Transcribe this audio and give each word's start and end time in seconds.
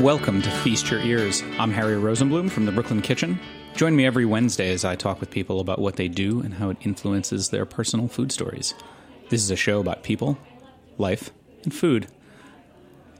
Welcome 0.00 0.40
to 0.40 0.50
Feast 0.50 0.90
Your 0.90 1.00
Ears. 1.00 1.42
I'm 1.58 1.72
Harry 1.72 1.96
Rosenblum 1.96 2.50
from 2.50 2.64
the 2.64 2.72
Brooklyn 2.72 3.02
Kitchen. 3.02 3.38
Join 3.74 3.94
me 3.94 4.06
every 4.06 4.24
Wednesday 4.24 4.72
as 4.72 4.82
I 4.82 4.96
talk 4.96 5.20
with 5.20 5.30
people 5.30 5.60
about 5.60 5.78
what 5.78 5.96
they 5.96 6.08
do 6.08 6.40
and 6.40 6.54
how 6.54 6.70
it 6.70 6.78
influences 6.80 7.50
their 7.50 7.66
personal 7.66 8.08
food 8.08 8.32
stories. 8.32 8.72
This 9.28 9.42
is 9.42 9.50
a 9.50 9.56
show 9.56 9.78
about 9.78 10.02
people, 10.02 10.38
life, 10.96 11.32
and 11.64 11.74
food. 11.74 12.06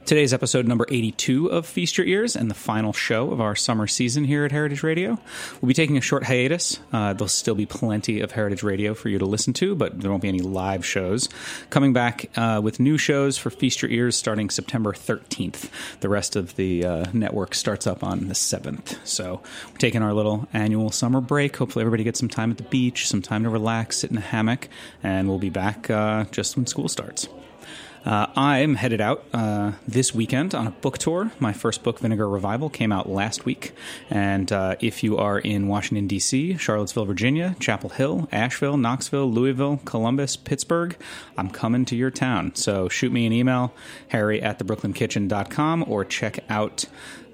Today's 0.03 0.33
episode 0.33 0.67
number 0.67 0.85
82 0.89 1.47
of 1.47 1.65
Feast 1.65 1.97
Your 1.97 2.05
Ears 2.05 2.35
and 2.35 2.49
the 2.49 2.55
final 2.55 2.91
show 2.91 3.31
of 3.31 3.39
our 3.39 3.55
summer 3.55 3.87
season 3.87 4.25
here 4.25 4.43
at 4.43 4.51
Heritage 4.51 4.83
Radio. 4.83 5.17
We'll 5.61 5.67
be 5.67 5.73
taking 5.73 5.95
a 5.95 6.01
short 6.01 6.23
hiatus. 6.23 6.79
Uh, 6.91 7.13
there'll 7.13 7.29
still 7.29 7.55
be 7.55 7.65
plenty 7.65 8.19
of 8.19 8.31
Heritage 8.31 8.61
Radio 8.63 8.93
for 8.93 9.07
you 9.07 9.19
to 9.19 9.25
listen 9.25 9.53
to, 9.53 9.73
but 9.73 10.01
there 10.01 10.09
won't 10.09 10.23
be 10.23 10.27
any 10.27 10.41
live 10.41 10.85
shows. 10.85 11.29
Coming 11.69 11.93
back 11.93 12.29
uh, 12.35 12.59
with 12.61 12.79
new 12.79 12.97
shows 12.97 13.37
for 13.37 13.51
Feast 13.51 13.81
Your 13.83 13.91
Ears 13.91 14.17
starting 14.17 14.49
September 14.49 14.91
13th. 14.91 15.69
The 16.01 16.09
rest 16.09 16.35
of 16.35 16.55
the 16.57 16.83
uh, 16.83 17.05
network 17.13 17.55
starts 17.55 17.87
up 17.87 18.03
on 18.03 18.27
the 18.27 18.33
7th. 18.33 18.97
So 19.05 19.41
we're 19.71 19.77
taking 19.77 20.01
our 20.01 20.13
little 20.13 20.47
annual 20.51 20.91
summer 20.91 21.21
break. 21.21 21.55
Hopefully, 21.55 21.83
everybody 21.83 22.03
gets 22.03 22.19
some 22.19 22.27
time 22.27 22.51
at 22.51 22.57
the 22.57 22.63
beach, 22.63 23.07
some 23.07 23.21
time 23.21 23.43
to 23.43 23.49
relax, 23.49 23.99
sit 23.99 24.11
in 24.11 24.17
a 24.17 24.21
hammock, 24.21 24.67
and 25.03 25.29
we'll 25.29 25.39
be 25.39 25.51
back 25.51 25.89
uh, 25.89 26.25
just 26.31 26.57
when 26.57 26.65
school 26.65 26.89
starts. 26.89 27.29
Uh, 28.03 28.27
I'm 28.35 28.75
headed 28.75 28.99
out 28.99 29.25
uh, 29.31 29.73
this 29.87 30.13
weekend 30.13 30.55
on 30.55 30.65
a 30.65 30.71
book 30.71 30.97
tour. 30.97 31.31
My 31.39 31.53
first 31.53 31.83
book, 31.83 31.99
Vinegar 31.99 32.27
Revival, 32.27 32.69
came 32.69 32.91
out 32.91 33.07
last 33.07 33.45
week. 33.45 33.73
And 34.09 34.51
uh, 34.51 34.75
if 34.79 35.03
you 35.03 35.17
are 35.17 35.37
in 35.37 35.67
Washington, 35.67 36.07
D.C., 36.07 36.57
Charlottesville, 36.57 37.05
Virginia, 37.05 37.55
Chapel 37.59 37.91
Hill, 37.91 38.27
Asheville, 38.31 38.77
Knoxville, 38.77 39.31
Louisville, 39.31 39.81
Columbus, 39.85 40.35
Pittsburgh, 40.35 40.97
I'm 41.37 41.49
coming 41.49 41.85
to 41.85 41.95
your 41.95 42.11
town. 42.11 42.55
So 42.55 42.89
shoot 42.89 43.11
me 43.11 43.27
an 43.27 43.33
email, 43.33 43.73
harry 44.07 44.41
at 44.41 44.57
thebrooklyn.kitchen.com, 44.57 45.85
or 45.87 46.03
check 46.03 46.39
out 46.49 46.85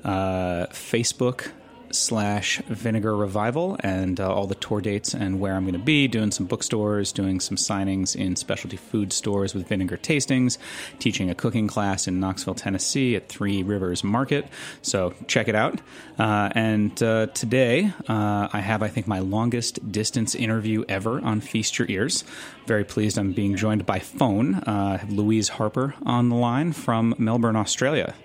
uh, 0.04 0.68
Facebook 0.68 1.52
slash 1.92 2.58
vinegar 2.68 3.16
revival 3.16 3.78
and 3.82 4.20
uh, 4.20 4.34
all 4.34 4.48
the 4.48 4.56
tour 4.56 4.82
dates 4.82 5.14
and 5.14 5.40
where 5.40 5.56
i'm 5.56 5.64
going 5.64 5.74
to 5.74 5.80
be 5.80 6.08
doing 6.08 6.32
some 6.32 6.46
bookstores 6.46 7.12
doing 7.12 7.40
some 7.40 7.58
signings 7.58 8.16
in 8.16 8.36
specialty 8.36 8.78
food 8.78 9.14
stores 9.14 9.54
with 9.54 9.68
vinegar 9.68 9.98
tastings 9.98 10.58
teaching 11.00 11.30
a 11.30 11.36
cooking 11.36 11.68
class 11.68 12.08
in 12.08 12.20
knoxville 12.20 12.56
tennessee 12.56 13.16
at 13.16 13.30
three 13.30 13.64
rivers 13.64 14.04
market. 14.04 14.48
So 14.82 15.14
check 15.28 15.48
it 15.48 15.56
out. 15.56 15.80
Uh, 16.18 16.50
and 16.54 17.02
uh, 17.04 17.28
today 17.28 17.92
uh, 18.08 18.48
i 18.52 18.60
have 18.60 18.82
i 18.82 18.88
think 18.88 19.08
my 19.08 19.20
longest 19.20 19.92
distance 19.92 20.34
interview 20.36 20.84
ever 20.90 21.22
on 21.24 21.42
feast 21.42 21.78
your 21.78 21.88
ears. 21.90 22.24
Very 22.66 22.84
pleased 22.84 23.18
i'm 23.18 23.34
being 23.34 23.56
joined 23.56 23.86
by 23.86 24.00
phone 24.00 24.56
uh, 24.56 24.96
i 24.96 24.98
have 24.98 25.12
louise 25.12 25.50
harper 25.50 25.94
on 26.06 26.30
the 26.30 26.36
line 26.36 26.72
from 26.72 27.14
melbourne 27.18 27.56
australia. 27.56 28.16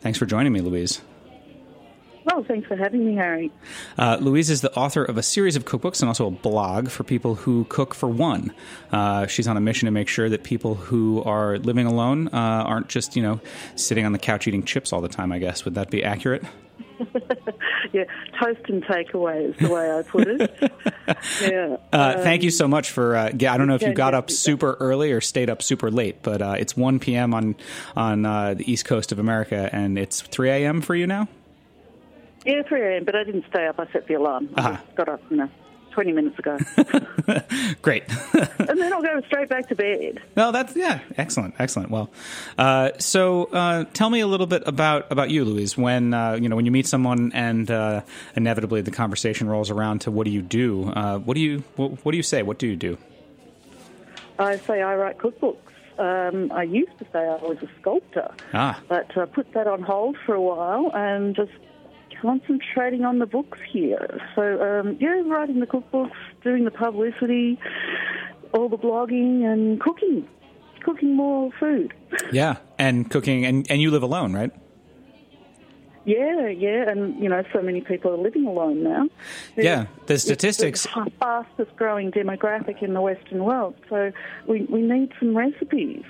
Thanks 0.00 0.18
for 0.18 0.26
joining 0.26 0.52
me 0.52 0.60
louise 0.60 1.00
well, 2.24 2.44
thanks 2.44 2.66
for 2.66 2.76
having 2.76 3.04
me, 3.06 3.14
Harry. 3.14 3.52
Uh, 3.98 4.18
Louise 4.20 4.50
is 4.50 4.60
the 4.60 4.72
author 4.74 5.04
of 5.04 5.16
a 5.16 5.22
series 5.22 5.56
of 5.56 5.64
cookbooks 5.64 6.00
and 6.00 6.08
also 6.08 6.26
a 6.26 6.30
blog 6.30 6.88
for 6.88 7.04
people 7.04 7.34
who 7.34 7.64
cook 7.68 7.94
for 7.94 8.08
one. 8.08 8.52
Uh, 8.92 9.26
she's 9.26 9.46
on 9.46 9.56
a 9.56 9.60
mission 9.60 9.86
to 9.86 9.92
make 9.92 10.08
sure 10.08 10.28
that 10.28 10.42
people 10.42 10.74
who 10.74 11.22
are 11.24 11.58
living 11.58 11.86
alone 11.86 12.28
uh, 12.28 12.64
aren't 12.66 12.88
just, 12.88 13.16
you 13.16 13.22
know, 13.22 13.40
sitting 13.76 14.06
on 14.06 14.12
the 14.12 14.18
couch 14.18 14.46
eating 14.46 14.62
chips 14.62 14.92
all 14.92 15.00
the 15.00 15.08
time, 15.08 15.32
I 15.32 15.38
guess. 15.38 15.64
Would 15.64 15.74
that 15.74 15.90
be 15.90 16.02
accurate? 16.02 16.42
yeah, 17.92 18.04
toast 18.40 18.60
and 18.68 18.82
takeaway 18.84 19.50
is 19.50 19.56
the 19.58 19.68
way 19.68 19.90
I 19.90 20.02
put 20.02 20.28
it. 20.28 20.58
yeah. 21.42 21.76
Uh, 21.92 22.14
um, 22.16 22.22
thank 22.22 22.42
you 22.42 22.50
so 22.50 22.68
much 22.68 22.90
for. 22.90 23.16
Uh, 23.16 23.26
I 23.26 23.32
don't 23.32 23.66
know 23.66 23.74
if 23.74 23.82
you 23.82 23.92
got 23.92 24.14
up 24.14 24.30
super 24.30 24.74
early 24.74 25.12
or 25.12 25.20
stayed 25.20 25.50
up 25.50 25.62
super 25.62 25.90
late, 25.90 26.22
but 26.22 26.40
uh, 26.40 26.54
it's 26.58 26.76
1 26.76 27.00
p.m. 27.00 27.34
on 27.34 27.56
on 27.96 28.24
uh, 28.24 28.54
the 28.54 28.70
east 28.70 28.84
coast 28.84 29.12
of 29.12 29.18
America, 29.18 29.68
and 29.72 29.98
it's 29.98 30.22
3 30.22 30.50
a.m. 30.50 30.80
for 30.80 30.94
you 30.94 31.06
now. 31.06 31.28
Yeah, 32.44 32.62
3 32.62 32.80
a.m., 32.82 33.04
but 33.04 33.14
I 33.16 33.24
didn't 33.24 33.44
stay 33.48 33.66
up. 33.66 33.78
I 33.80 33.86
set 33.92 34.06
the 34.06 34.14
alarm. 34.14 34.50
Uh-huh. 34.56 34.76
got 34.96 35.08
up, 35.08 35.22
you 35.30 35.36
know, 35.38 35.48
20 35.92 36.12
minutes 36.12 36.38
ago. 36.38 36.58
Great. 37.82 38.02
and 38.34 38.78
then 38.80 38.92
I'll 38.92 39.02
go 39.02 39.20
straight 39.26 39.48
back 39.48 39.68
to 39.68 39.74
bed. 39.74 40.20
No, 40.36 40.52
that's 40.52 40.76
yeah, 40.76 41.00
excellent, 41.16 41.54
excellent. 41.58 41.90
Well, 41.90 42.10
uh, 42.58 42.90
so 42.98 43.44
uh, 43.44 43.84
tell 43.94 44.10
me 44.10 44.20
a 44.20 44.26
little 44.26 44.46
bit 44.46 44.62
about 44.66 45.10
about 45.10 45.30
you, 45.30 45.44
Louise. 45.44 45.78
When 45.78 46.12
uh, 46.12 46.34
you 46.34 46.48
know 46.48 46.56
when 46.56 46.66
you 46.66 46.72
meet 46.72 46.86
someone 46.86 47.30
and 47.32 47.70
uh, 47.70 48.02
inevitably 48.34 48.82
the 48.82 48.90
conversation 48.90 49.48
rolls 49.48 49.70
around 49.70 50.00
to 50.00 50.10
what 50.10 50.24
do 50.24 50.30
you 50.30 50.42
do? 50.42 50.90
Uh, 50.90 51.18
what 51.18 51.34
do 51.34 51.40
you 51.40 51.62
what, 51.76 52.04
what 52.04 52.10
do 52.12 52.16
you 52.16 52.22
say? 52.24 52.42
What 52.42 52.58
do 52.58 52.66
you 52.66 52.76
do? 52.76 52.98
I 54.38 54.56
say 54.58 54.82
I 54.82 54.96
write 54.96 55.18
cookbooks. 55.18 55.58
Um, 55.96 56.50
I 56.50 56.64
used 56.64 56.98
to 56.98 57.04
say 57.12 57.20
I 57.20 57.36
was 57.36 57.58
a 57.62 57.68
sculptor, 57.80 58.34
Ah, 58.52 58.80
but 58.88 59.16
I 59.16 59.26
put 59.26 59.52
that 59.52 59.68
on 59.68 59.82
hold 59.82 60.16
for 60.26 60.34
a 60.34 60.40
while 60.42 60.90
and 60.92 61.36
just 61.36 61.52
concentrating 62.20 63.04
on 63.04 63.18
the 63.18 63.26
books 63.26 63.58
here. 63.70 64.20
So, 64.34 64.42
um, 64.62 64.96
yeah, 65.00 65.20
writing 65.26 65.60
the 65.60 65.66
cookbooks, 65.66 66.12
doing 66.42 66.64
the 66.64 66.70
publicity, 66.70 67.58
all 68.52 68.68
the 68.68 68.78
blogging, 68.78 69.44
and 69.44 69.80
cooking. 69.80 70.26
Cooking 70.84 71.16
more 71.16 71.50
food. 71.58 71.94
yeah, 72.32 72.56
and 72.78 73.10
cooking, 73.10 73.46
and 73.46 73.66
and 73.70 73.80
you 73.80 73.90
live 73.90 74.02
alone, 74.02 74.34
right? 74.34 74.50
Yeah, 76.06 76.48
yeah, 76.48 76.90
and 76.90 77.18
you 77.18 77.30
know, 77.30 77.42
so 77.50 77.62
many 77.62 77.80
people 77.80 78.12
are 78.12 78.18
living 78.18 78.46
alone 78.46 78.82
now. 78.82 79.08
Yeah, 79.56 79.86
the 80.06 80.14
It's 80.14 80.22
statistics. 80.24 80.82
the 80.94 81.10
fastest 81.18 81.74
growing 81.76 82.12
demographic 82.12 82.82
in 82.82 82.92
the 82.92 83.00
Western 83.00 83.42
world. 83.44 83.74
So 83.88 84.12
we 84.46 84.66
we 84.68 84.82
need 84.82 85.12
some 85.18 85.34
recipes. 85.34 86.04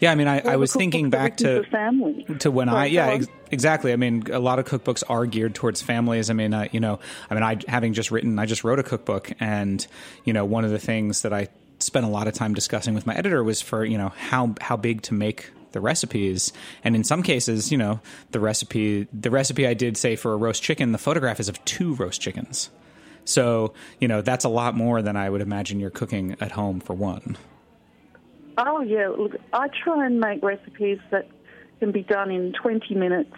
Yeah, 0.00 0.12
I 0.12 0.14
mean, 0.14 0.28
I, 0.28 0.40
I 0.40 0.56
was 0.56 0.72
thinking 0.72 1.10
back 1.10 1.36
to 1.38 1.64
family. 1.64 2.26
to 2.40 2.50
when 2.50 2.68
Sorry, 2.68 2.80
I 2.80 2.86
yeah 2.86 3.06
ex- 3.08 3.26
exactly. 3.50 3.92
I 3.92 3.96
mean, 3.96 4.24
a 4.32 4.38
lot 4.38 4.58
of 4.58 4.66
cookbooks 4.66 5.02
are 5.08 5.26
geared 5.26 5.54
towards 5.54 5.82
families. 5.82 6.30
I 6.30 6.34
mean, 6.34 6.54
uh, 6.54 6.68
you 6.72 6.80
know, 6.80 7.00
I 7.30 7.34
mean, 7.34 7.42
I 7.42 7.58
having 7.68 7.92
just 7.92 8.10
written, 8.10 8.38
I 8.38 8.46
just 8.46 8.64
wrote 8.64 8.78
a 8.78 8.82
cookbook, 8.82 9.32
and 9.40 9.86
you 10.24 10.32
know, 10.32 10.44
one 10.44 10.64
of 10.64 10.70
the 10.70 10.78
things 10.78 11.22
that 11.22 11.32
I 11.32 11.48
spent 11.78 12.06
a 12.06 12.08
lot 12.08 12.26
of 12.26 12.34
time 12.34 12.54
discussing 12.54 12.94
with 12.94 13.06
my 13.06 13.14
editor 13.14 13.42
was 13.42 13.60
for 13.60 13.84
you 13.84 13.98
know 13.98 14.08
how 14.16 14.54
how 14.60 14.76
big 14.76 15.02
to 15.02 15.14
make 15.14 15.50
the 15.72 15.80
recipes 15.80 16.52
and 16.84 16.94
in 16.94 17.02
some 17.02 17.22
cases 17.22 17.72
you 17.72 17.76
know 17.76 18.00
the 18.30 18.40
recipe 18.40 19.08
the 19.12 19.30
recipe 19.30 19.66
i 19.66 19.74
did 19.74 19.96
say 19.96 20.14
for 20.16 20.32
a 20.32 20.36
roast 20.36 20.62
chicken 20.62 20.92
the 20.92 20.98
photograph 20.98 21.40
is 21.40 21.48
of 21.48 21.62
two 21.64 21.94
roast 21.94 22.20
chickens 22.20 22.70
so 23.24 23.74
you 24.00 24.06
know 24.06 24.22
that's 24.22 24.44
a 24.44 24.48
lot 24.48 24.76
more 24.76 25.02
than 25.02 25.16
i 25.16 25.28
would 25.28 25.40
imagine 25.40 25.80
you're 25.80 25.90
cooking 25.90 26.36
at 26.40 26.52
home 26.52 26.80
for 26.80 26.94
one 26.94 27.36
Oh 28.56 28.80
yeah, 28.82 29.08
look, 29.08 29.32
I 29.52 29.68
try 29.82 30.06
and 30.06 30.20
make 30.20 30.42
recipes 30.42 30.98
that 31.10 31.28
can 31.80 31.92
be 31.92 32.02
done 32.02 32.30
in 32.30 32.52
20 32.60 32.94
minutes 32.94 33.34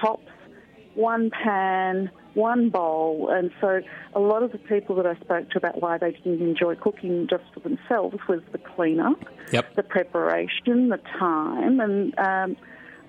tops, 0.00 0.26
one 0.94 1.30
pan, 1.30 2.10
one 2.34 2.70
bowl, 2.70 3.28
and 3.30 3.50
so 3.60 3.80
a 4.14 4.20
lot 4.20 4.42
of 4.42 4.52
the 4.52 4.58
people 4.58 4.96
that 4.96 5.06
I 5.06 5.14
spoke 5.16 5.50
to 5.50 5.58
about 5.58 5.80
why 5.80 5.98
they 5.98 6.12
didn't 6.12 6.40
enjoy 6.40 6.74
cooking 6.76 7.26
just 7.28 7.44
for 7.54 7.60
themselves 7.60 8.16
was 8.28 8.40
the 8.52 8.58
cleanup, 8.58 9.18
Yep. 9.52 9.74
the 9.76 9.82
preparation, 9.82 10.88
the 10.88 11.00
time, 11.18 11.80
and 11.80 12.18
um, 12.18 12.56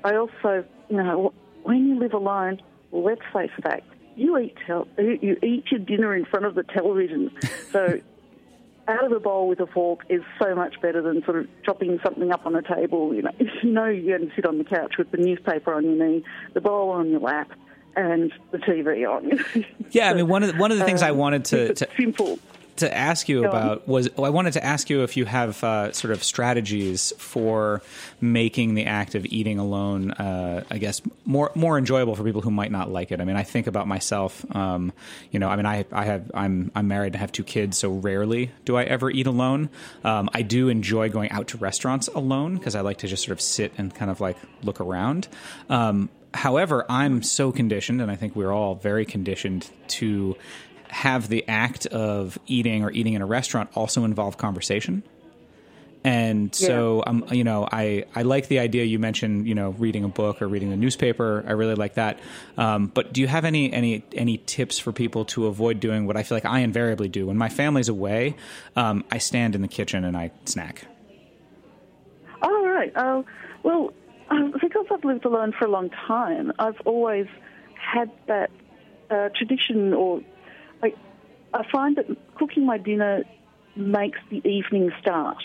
I 0.03 0.15
also, 0.15 0.63
you 0.89 0.97
know, 0.97 1.33
when 1.63 1.87
you 1.87 1.99
live 1.99 2.13
alone, 2.13 2.61
let's 2.91 3.21
face 3.33 3.51
fact, 3.61 3.85
you 4.15 4.37
eat 4.37 4.55
tel- 4.65 4.87
you 4.97 5.37
eat 5.41 5.65
your 5.71 5.79
dinner 5.79 6.15
in 6.15 6.25
front 6.25 6.45
of 6.45 6.55
the 6.55 6.63
television, 6.63 7.31
so 7.71 7.99
out 8.91 9.05
of 9.05 9.11
a 9.11 9.19
bowl 9.19 9.47
with 9.47 9.59
a 9.59 9.67
fork 9.67 10.01
is 10.09 10.21
so 10.41 10.53
much 10.55 10.79
better 10.81 11.01
than 11.01 11.23
sort 11.23 11.37
of 11.39 11.47
chopping 11.63 11.99
something 12.03 12.31
up 12.31 12.45
on 12.45 12.55
a 12.55 12.61
table. 12.61 13.13
You 13.13 13.23
know, 13.23 13.31
you 13.63 13.71
know 13.71 13.85
you're 13.85 14.17
going 14.17 14.29
to 14.29 14.35
sit 14.35 14.45
on 14.45 14.57
the 14.57 14.63
couch 14.63 14.95
with 14.97 15.11
the 15.11 15.17
newspaper 15.17 15.73
on 15.73 15.83
your 15.85 16.07
knee, 16.07 16.23
the 16.53 16.61
bowl 16.61 16.89
on 16.89 17.09
your 17.09 17.19
lap, 17.21 17.51
and 17.95 18.31
the 18.51 18.57
TV 18.57 19.05
on. 19.09 19.43
yeah 19.91 20.09
i 20.09 20.13
mean 20.13 20.27
one 20.29 20.43
of 20.43 20.53
the, 20.53 20.57
one 20.57 20.71
of 20.71 20.77
the 20.77 20.85
things 20.85 21.01
i 21.01 21.09
Um, 21.09 21.17
wanted 21.17 21.43
to, 21.45 21.73
to 21.73 21.87
simple. 21.97 22.39
To 22.77 22.95
ask 22.95 23.29
you 23.29 23.41
Go 23.41 23.49
on. 23.49 23.55
about 23.55 23.87
was 23.87 24.09
well, 24.15 24.25
I 24.25 24.29
wanted 24.29 24.53
to 24.53 24.63
ask 24.63 24.89
you 24.89 25.03
if 25.03 25.17
you 25.17 25.25
have 25.25 25.63
uh, 25.63 25.91
sort 25.91 26.11
of 26.11 26.23
strategies 26.23 27.13
for 27.17 27.81
making 28.19 28.75
the 28.75 28.85
act 28.85 29.15
of 29.15 29.25
eating 29.25 29.59
alone, 29.59 30.11
uh, 30.11 30.63
I 30.69 30.77
guess, 30.77 31.01
more 31.25 31.51
more 31.55 31.77
enjoyable 31.77 32.15
for 32.15 32.23
people 32.23 32.41
who 32.41 32.51
might 32.51 32.71
not 32.71 32.89
like 32.89 33.11
it. 33.11 33.21
I 33.21 33.25
mean, 33.25 33.35
I 33.35 33.43
think 33.43 33.67
about 33.67 33.87
myself. 33.87 34.45
Um, 34.55 34.93
you 35.31 35.39
know, 35.39 35.49
I 35.49 35.55
mean, 35.55 35.65
I 35.65 35.85
I 35.91 36.05
have 36.05 36.31
I'm 36.33 36.71
I'm 36.75 36.87
married 36.87 37.13
and 37.13 37.21
have 37.21 37.31
two 37.31 37.43
kids, 37.43 37.77
so 37.77 37.91
rarely 37.91 38.51
do 38.65 38.77
I 38.77 38.83
ever 38.83 39.09
eat 39.09 39.27
alone. 39.27 39.69
Um, 40.03 40.29
I 40.33 40.41
do 40.41 40.69
enjoy 40.69 41.09
going 41.09 41.31
out 41.31 41.49
to 41.49 41.57
restaurants 41.57 42.07
alone 42.07 42.57
because 42.57 42.75
I 42.75 42.81
like 42.81 42.99
to 42.99 43.07
just 43.07 43.23
sort 43.23 43.33
of 43.33 43.41
sit 43.41 43.73
and 43.77 43.93
kind 43.93 44.11
of 44.11 44.21
like 44.21 44.37
look 44.63 44.79
around. 44.79 45.27
Um, 45.69 46.09
however, 46.33 46.85
I'm 46.89 47.23
so 47.23 47.51
conditioned, 47.51 48.01
and 48.01 48.09
I 48.09 48.15
think 48.15 48.35
we're 48.35 48.51
all 48.51 48.75
very 48.75 49.05
conditioned 49.05 49.69
to 49.89 50.37
have 50.91 51.29
the 51.29 51.47
act 51.47 51.85
of 51.87 52.37
eating 52.47 52.83
or 52.83 52.91
eating 52.91 53.13
in 53.13 53.21
a 53.21 53.25
restaurant 53.25 53.69
also 53.75 54.03
involve 54.03 54.37
conversation. 54.37 55.03
And 56.03 56.53
so, 56.55 57.03
um, 57.05 57.25
you 57.31 57.43
know, 57.43 57.67
I, 57.71 58.05
I 58.15 58.23
like 58.23 58.47
the 58.47 58.57
idea 58.57 58.85
you 58.85 58.97
mentioned, 58.97 59.47
you 59.47 59.53
know, 59.53 59.69
reading 59.77 60.03
a 60.03 60.07
book 60.07 60.41
or 60.41 60.47
reading 60.47 60.73
a 60.73 60.75
newspaper. 60.75 61.43
I 61.47 61.51
really 61.51 61.75
like 61.75 61.93
that. 61.93 62.19
Um, 62.57 62.87
but 62.87 63.13
do 63.13 63.21
you 63.21 63.27
have 63.27 63.45
any, 63.45 63.71
any, 63.71 64.03
any 64.13 64.37
tips 64.39 64.79
for 64.79 64.91
people 64.91 65.25
to 65.25 65.45
avoid 65.45 65.79
doing 65.79 66.07
what 66.07 66.17
I 66.17 66.23
feel 66.23 66.35
like 66.35 66.45
I 66.45 66.61
invariably 66.61 67.07
do 67.07 67.27
when 67.27 67.37
my 67.37 67.49
family's 67.49 67.87
away? 67.87 68.35
Um, 68.75 69.05
I 69.11 69.19
stand 69.19 69.53
in 69.53 69.61
the 69.61 69.67
kitchen 69.67 70.03
and 70.03 70.17
I 70.17 70.31
snack. 70.45 70.87
All 72.41 72.67
right. 72.67 72.91
Oh, 72.95 73.23
well, 73.61 73.93
um, 74.31 74.55
because 74.59 74.87
I've 74.89 75.05
lived 75.05 75.25
alone 75.25 75.53
for 75.57 75.65
a 75.65 75.69
long 75.69 75.91
time, 75.91 76.51
I've 76.57 76.81
always 76.81 77.27
had 77.75 78.09
that 78.25 78.49
uh, 79.11 79.29
tradition, 79.35 79.93
or 79.93 80.23
I 81.53 81.63
find 81.71 81.95
that 81.97 82.05
cooking 82.35 82.65
my 82.65 82.77
dinner 82.77 83.23
makes 83.75 84.19
the 84.29 84.45
evening 84.47 84.91
start. 85.01 85.37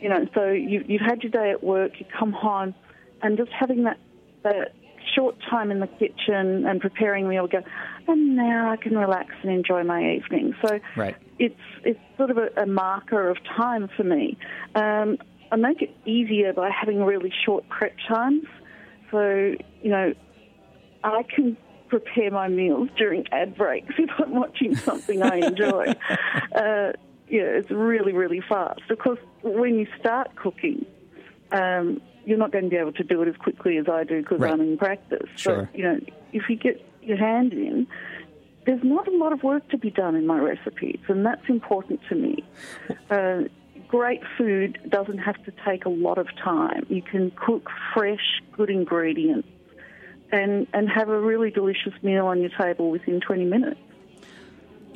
You 0.00 0.08
know, 0.10 0.26
so 0.34 0.50
you, 0.50 0.84
you've 0.86 1.00
had 1.00 1.22
your 1.22 1.30
day 1.30 1.50
at 1.50 1.64
work, 1.64 1.92
you 1.98 2.06
come 2.18 2.32
home, 2.32 2.74
and 3.22 3.36
just 3.38 3.50
having 3.50 3.84
that 3.84 3.98
that 4.42 4.72
short 5.14 5.36
time 5.48 5.70
in 5.70 5.80
the 5.80 5.86
kitchen 5.86 6.66
and 6.66 6.80
preparing 6.80 7.28
meal, 7.28 7.46
go, 7.46 7.62
and 8.06 8.36
now 8.36 8.70
I 8.70 8.76
can 8.76 8.96
relax 8.96 9.30
and 9.42 9.50
enjoy 9.50 9.82
my 9.84 10.16
evening. 10.16 10.54
So 10.64 10.78
Right. 10.96 11.16
it's 11.38 11.54
it's 11.84 12.00
sort 12.16 12.30
of 12.30 12.38
a, 12.38 12.48
a 12.62 12.66
marker 12.66 13.28
of 13.30 13.38
time 13.56 13.88
for 13.96 14.04
me. 14.04 14.36
Um, 14.74 15.18
I 15.50 15.56
make 15.56 15.80
it 15.80 15.96
easier 16.04 16.52
by 16.52 16.70
having 16.70 17.02
really 17.02 17.32
short 17.44 17.68
prep 17.68 17.94
times. 18.08 18.44
So 19.10 19.54
you 19.82 19.90
know, 19.90 20.12
I 21.04 21.22
can 21.22 21.56
prepare 21.88 22.30
my 22.30 22.48
meals 22.48 22.88
during 22.96 23.24
ad 23.32 23.56
breaks 23.56 23.94
if 23.98 24.10
I'm 24.18 24.34
watching 24.34 24.76
something 24.76 25.22
I 25.22 25.36
enjoy. 25.36 25.86
uh, 26.54 26.92
yeah, 27.28 27.58
it's 27.58 27.70
really 27.70 28.12
really 28.12 28.40
fast. 28.40 28.82
Of 28.90 28.98
course, 28.98 29.20
when 29.42 29.78
you 29.78 29.86
start 29.98 30.34
cooking. 30.36 30.86
Um, 31.52 32.00
you're 32.24 32.38
not 32.38 32.50
going 32.50 32.64
to 32.64 32.70
be 32.70 32.76
able 32.76 32.92
to 32.92 33.04
do 33.04 33.22
it 33.22 33.28
as 33.28 33.36
quickly 33.36 33.78
as 33.78 33.86
I 33.88 34.02
do 34.02 34.20
because 34.20 34.40
Right. 34.40 34.52
I'm 34.52 34.60
in 34.60 34.76
practice. 34.76 35.28
Sure. 35.36 35.68
But, 35.70 35.78
you 35.78 35.84
know, 35.84 36.00
if 36.32 36.50
you 36.50 36.56
get 36.56 36.84
your 37.00 37.16
hand 37.16 37.52
in, 37.52 37.86
there's 38.66 38.82
not 38.82 39.06
a 39.06 39.16
lot 39.16 39.32
of 39.32 39.44
work 39.44 39.68
to 39.70 39.78
be 39.78 39.90
done 39.90 40.16
in 40.16 40.26
my 40.26 40.38
recipes, 40.40 40.98
and 41.08 41.24
that's 41.24 41.48
important 41.48 42.00
to 42.08 42.16
me. 42.16 42.44
Uh, 43.08 43.42
great 43.86 44.22
food 44.36 44.78
doesn't 44.88 45.18
have 45.18 45.42
to 45.44 45.52
take 45.64 45.84
a 45.84 45.88
lot 45.88 46.18
of 46.18 46.26
time. 46.36 46.84
You 46.88 47.00
can 47.00 47.30
cook 47.30 47.70
fresh, 47.94 48.42
good 48.56 48.70
ingredients 48.70 49.48
and, 50.32 50.66
and 50.72 50.88
have 50.88 51.08
a 51.08 51.20
really 51.20 51.50
delicious 51.50 51.92
meal 52.02 52.26
on 52.26 52.40
your 52.40 52.50
table 52.50 52.90
within 52.90 53.20
20 53.20 53.44
minutes. 53.44 53.80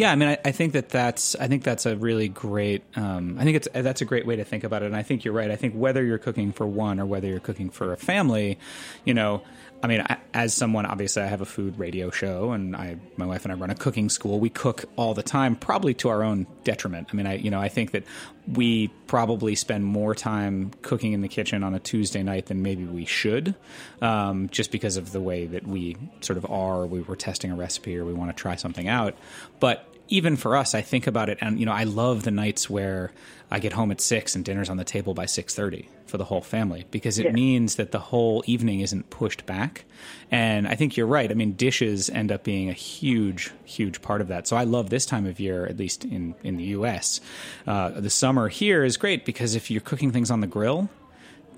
Yeah, 0.01 0.13
I 0.13 0.17
mean, 0.17 0.31
I, 0.31 0.39
I 0.47 0.53
think 0.53 0.73
that 0.73 0.89
that's 0.89 1.37
I 1.37 1.47
think 1.47 1.63
that's 1.63 1.85
a 1.85 1.95
really 1.95 2.29
great. 2.29 2.83
Um, 2.97 3.37
I 3.39 3.45
think 3.45 3.57
it's 3.57 3.69
that's 3.71 4.01
a 4.01 4.07
great 4.07 4.25
way 4.25 4.35
to 4.37 4.45
think 4.45 4.65
about 4.65 4.83
it, 4.83 4.87
and 4.87 4.97
I 4.97 5.03
think 5.03 5.27
you're 5.27 5.35
right. 5.35 5.51
I 5.51 5.57
think 5.57 5.75
whether 5.75 6.03
you're 6.03 6.17
cooking 6.17 6.53
for 6.53 6.67
one 6.67 6.99
or 6.99 7.05
whether 7.05 7.29
you're 7.29 7.39
cooking 7.39 7.69
for 7.69 7.93
a 7.93 7.99
family, 7.99 8.59
you 9.05 9.13
know, 9.13 9.43
I 9.83 9.87
mean, 9.87 10.05
as 10.35 10.53
someone 10.53 10.85
obviously 10.85 11.23
I 11.23 11.27
have 11.27 11.41
a 11.41 11.47
food 11.47 11.79
radio 11.79 12.11
show, 12.11 12.53
and 12.53 12.77
I 12.77 12.97
my 13.17 13.25
wife 13.27 13.45
and 13.45 13.53
I 13.53 13.57
run 13.57 13.71
a 13.71 13.75
cooking 13.75 14.11
school. 14.11 14.39
We 14.39 14.51
cook 14.51 14.85
all 14.97 15.15
the 15.15 15.23
time, 15.23 15.57
probably 15.57 15.95
to 15.95 16.09
our 16.11 16.23
own 16.23 16.47
detriment. 16.65 17.09
I 17.13 17.17
mean, 17.17 17.27
I 17.27 17.37
you 17.37 17.51
know 17.51 17.61
I 17.61 17.69
think 17.69 17.93
that 17.93 18.05
we 18.47 18.89
probably 19.07 19.55
spend 19.55 19.85
more 19.85 20.15
time 20.15 20.73
cooking 20.83 21.13
in 21.13 21.23
the 21.23 21.29
kitchen 21.29 21.63
on 21.63 21.75
a 21.75 21.79
Tuesday 21.79 22.23
night 22.23 22.47
than 22.47 22.63
maybe 22.63 22.85
we 22.85 23.05
should, 23.07 23.55
um, 24.03 24.49
just 24.51 24.71
because 24.71 24.97
of 24.97 25.13
the 25.13 25.21
way 25.21 25.47
that 25.47 25.67
we 25.67 25.97
sort 26.21 26.37
of 26.37 26.45
are. 26.51 26.87
We 26.87 27.01
were 27.01 27.17
testing 27.17 27.51
a 27.51 27.57
recipe 27.57 27.97
or 27.97 28.05
we 28.05 28.13
want 28.13 28.37
to 28.37 28.41
try 28.41 28.57
something 28.57 28.87
out, 28.87 29.15
but 29.61 29.90
even 30.11 30.37
for 30.37 30.57
us, 30.57 30.75
I 30.75 30.83
think 30.83 31.07
about 31.07 31.29
it, 31.29 31.39
and 31.41 31.59
you 31.59 31.65
know, 31.67 31.73
I 31.73 31.85
love 31.85 32.23
the 32.25 32.31
nights 32.31 32.69
where 32.69 33.13
I 33.51 33.59
get 33.59 33.73
home 33.73 33.91
at 33.91 34.01
six 34.01 34.37
and 34.37 34.45
dinner's 34.45 34.69
on 34.71 34.77
the 34.77 34.85
table 34.85 35.15
by 35.15 35.27
six 35.27 35.55
thirty 35.55 35.89
for 36.07 36.19
the 36.19 36.25
whole 36.25 36.41
family 36.41 36.85
because 36.91 37.19
it 37.19 37.27
Yeah. 37.27 37.33
means 37.33 37.77
that 37.77 37.91
the 37.93 37.99
whole 37.99 38.43
evening 38.47 38.81
isn't 38.81 39.11
pushed 39.11 39.47
back. 39.47 39.85
And 40.31 40.67
I 40.69 40.75
think 40.75 40.97
you're 40.97 41.07
right. 41.07 41.31
I 41.31 41.35
mean, 41.35 41.53
dishes 41.53 42.11
end 42.11 42.31
up 42.33 42.43
being 42.45 42.69
a 42.69 42.73
huge, 42.73 43.51
huge 43.65 44.03
part 44.03 44.21
of 44.21 44.29
that. 44.29 44.47
So 44.49 44.57
I 44.57 44.65
love 44.65 44.91
this 44.91 45.07
time 45.07 45.27
of 45.27 45.39
year, 45.41 45.67
at 45.67 45.77
least 45.79 46.05
in 46.05 46.35
in 46.45 46.57
the 46.59 46.65
U.S. 46.79 47.21
Uh, 47.67 47.91
the 47.91 48.11
summer 48.11 48.49
here 48.49 48.85
is 48.85 48.97
great 48.97 49.25
because 49.25 49.55
if 49.55 49.71
you're 49.71 49.81
cooking 49.81 50.11
things 50.13 50.31
on 50.31 50.41
the 50.41 50.47
grill, 50.49 50.89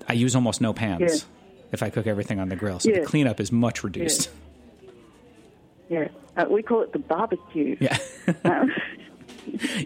I 0.09 0.13
use 0.15 0.35
almost 0.35 0.61
no 0.61 0.73
pans. 0.73 1.01
Yeah. 1.03 1.29
If 1.73 1.83
I 1.83 1.89
cook 1.89 2.07
everything 2.07 2.39
on 2.39 2.49
the 2.51 2.57
grill, 2.57 2.81
so 2.81 2.91
Yeah. 2.91 3.01
the 3.01 3.07
cleanup 3.07 3.41
is 3.41 3.51
much 3.51 3.83
reduced. 3.83 4.29
Yeah, 5.89 6.09
uh, 6.37 6.47
we 6.49 6.63
call 6.63 6.83
it 6.83 6.93
the 6.93 6.99
barbecue. 6.99 7.77
Yeah. 7.81 7.99
Um, 8.45 8.73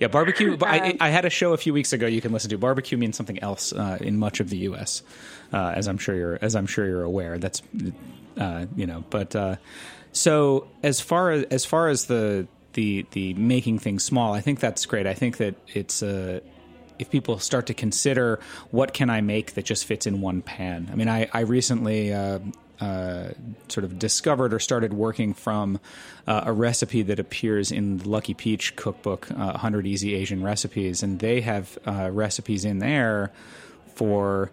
Yeah, 0.01 0.09
barbecue. 0.09 0.57
but 0.57 0.69
I, 0.69 0.97
I 1.01 1.09
had 1.09 1.25
a 1.25 1.31
show 1.31 1.53
a 1.53 1.57
few 1.57 1.73
weeks 1.73 1.93
ago 1.93 2.07
you 2.07 2.21
can 2.21 2.33
listen 2.33 2.51
to. 2.51 2.59
Barbecue 2.59 2.99
means 2.99 3.17
something 3.17 3.43
else 3.43 3.73
uh, 3.73 3.97
in 4.01 4.19
much 4.19 4.41
of 4.41 4.51
the 4.51 4.59
U.S., 4.59 5.03
uh, 5.53 5.73
as 5.75 5.89
I'm 5.89 5.99
sure 5.99 6.15
you're 6.15 6.39
as 6.43 6.55
I'm 6.55 6.67
sure 6.67 6.87
you're 6.87 7.03
aware. 7.03 7.39
That's 7.39 7.63
uh, 8.39 8.67
you 8.77 8.87
know, 8.87 9.05
but 9.09 9.35
uh, 9.35 9.57
so 10.13 10.69
as 10.83 11.01
far 11.01 11.31
as 11.31 11.45
as 11.45 11.65
far 11.65 11.89
as 11.89 12.05
the 12.07 12.47
the 12.75 13.07
the 13.13 13.35
making 13.35 13.79
things 13.79 14.05
small, 14.05 14.35
I 14.35 14.41
think 14.41 14.61
that's 14.61 14.85
great. 14.85 15.07
I 15.07 15.15
think 15.15 15.39
that 15.39 15.55
it's 15.69 16.03
uh, 16.03 16.41
if 16.99 17.11
people 17.11 17.39
start 17.39 17.67
to 17.67 17.75
consider 17.75 18.41
what 18.71 18.93
can 18.93 19.09
I 19.11 19.21
make 19.23 19.55
that 19.55 19.65
just 19.65 19.87
fits 19.87 20.07
in 20.07 20.21
one 20.21 20.43
pan. 20.43 20.89
I 20.93 20.97
mean, 20.97 21.09
I 21.09 21.29
I 21.33 21.41
recently. 21.41 22.13
Uh, 22.13 22.41
uh, 22.81 23.29
sort 23.69 23.85
of 23.85 23.99
discovered 23.99 24.53
or 24.53 24.59
started 24.59 24.93
working 24.93 25.33
from 25.35 25.81
uh, 26.27 26.43
a 26.47 26.53
recipe 26.53 27.03
that 27.03 27.19
appears 27.19 27.73
in 27.73 27.99
the 27.99 28.09
Lucky 28.09 28.35
Peach 28.35 28.77
cookbook, 28.77 29.31
uh, 29.31 29.35
100 29.53 29.87
Easy 29.87 30.15
Asian 30.15 30.43
Recipes, 30.43 31.03
and 31.03 31.19
they 31.19 31.41
have 31.41 31.79
uh, 31.87 32.11
recipes 32.13 32.65
in 32.65 32.79
there 32.79 33.33
for 33.95 34.51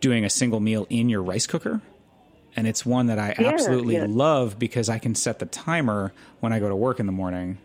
doing 0.00 0.24
a 0.24 0.30
single 0.30 0.60
meal 0.60 0.86
in 0.90 1.08
your 1.08 1.22
rice 1.22 1.46
cooker. 1.46 1.80
And 2.56 2.66
it's 2.66 2.86
one 2.86 3.06
that 3.08 3.18
I 3.18 3.34
Yeah, 3.38 3.48
absolutely 3.48 3.96
yeah. 3.96 4.06
love 4.08 4.58
because 4.58 4.88
I 4.88 4.98
can 4.98 5.14
set 5.14 5.38
the 5.38 5.46
timer 5.46 6.12
when 6.40 6.52
I 6.54 6.58
go 6.58 6.68
to 6.70 6.76
work 6.76 6.98
in 7.00 7.06
the 7.06 7.12
morning. 7.12 7.58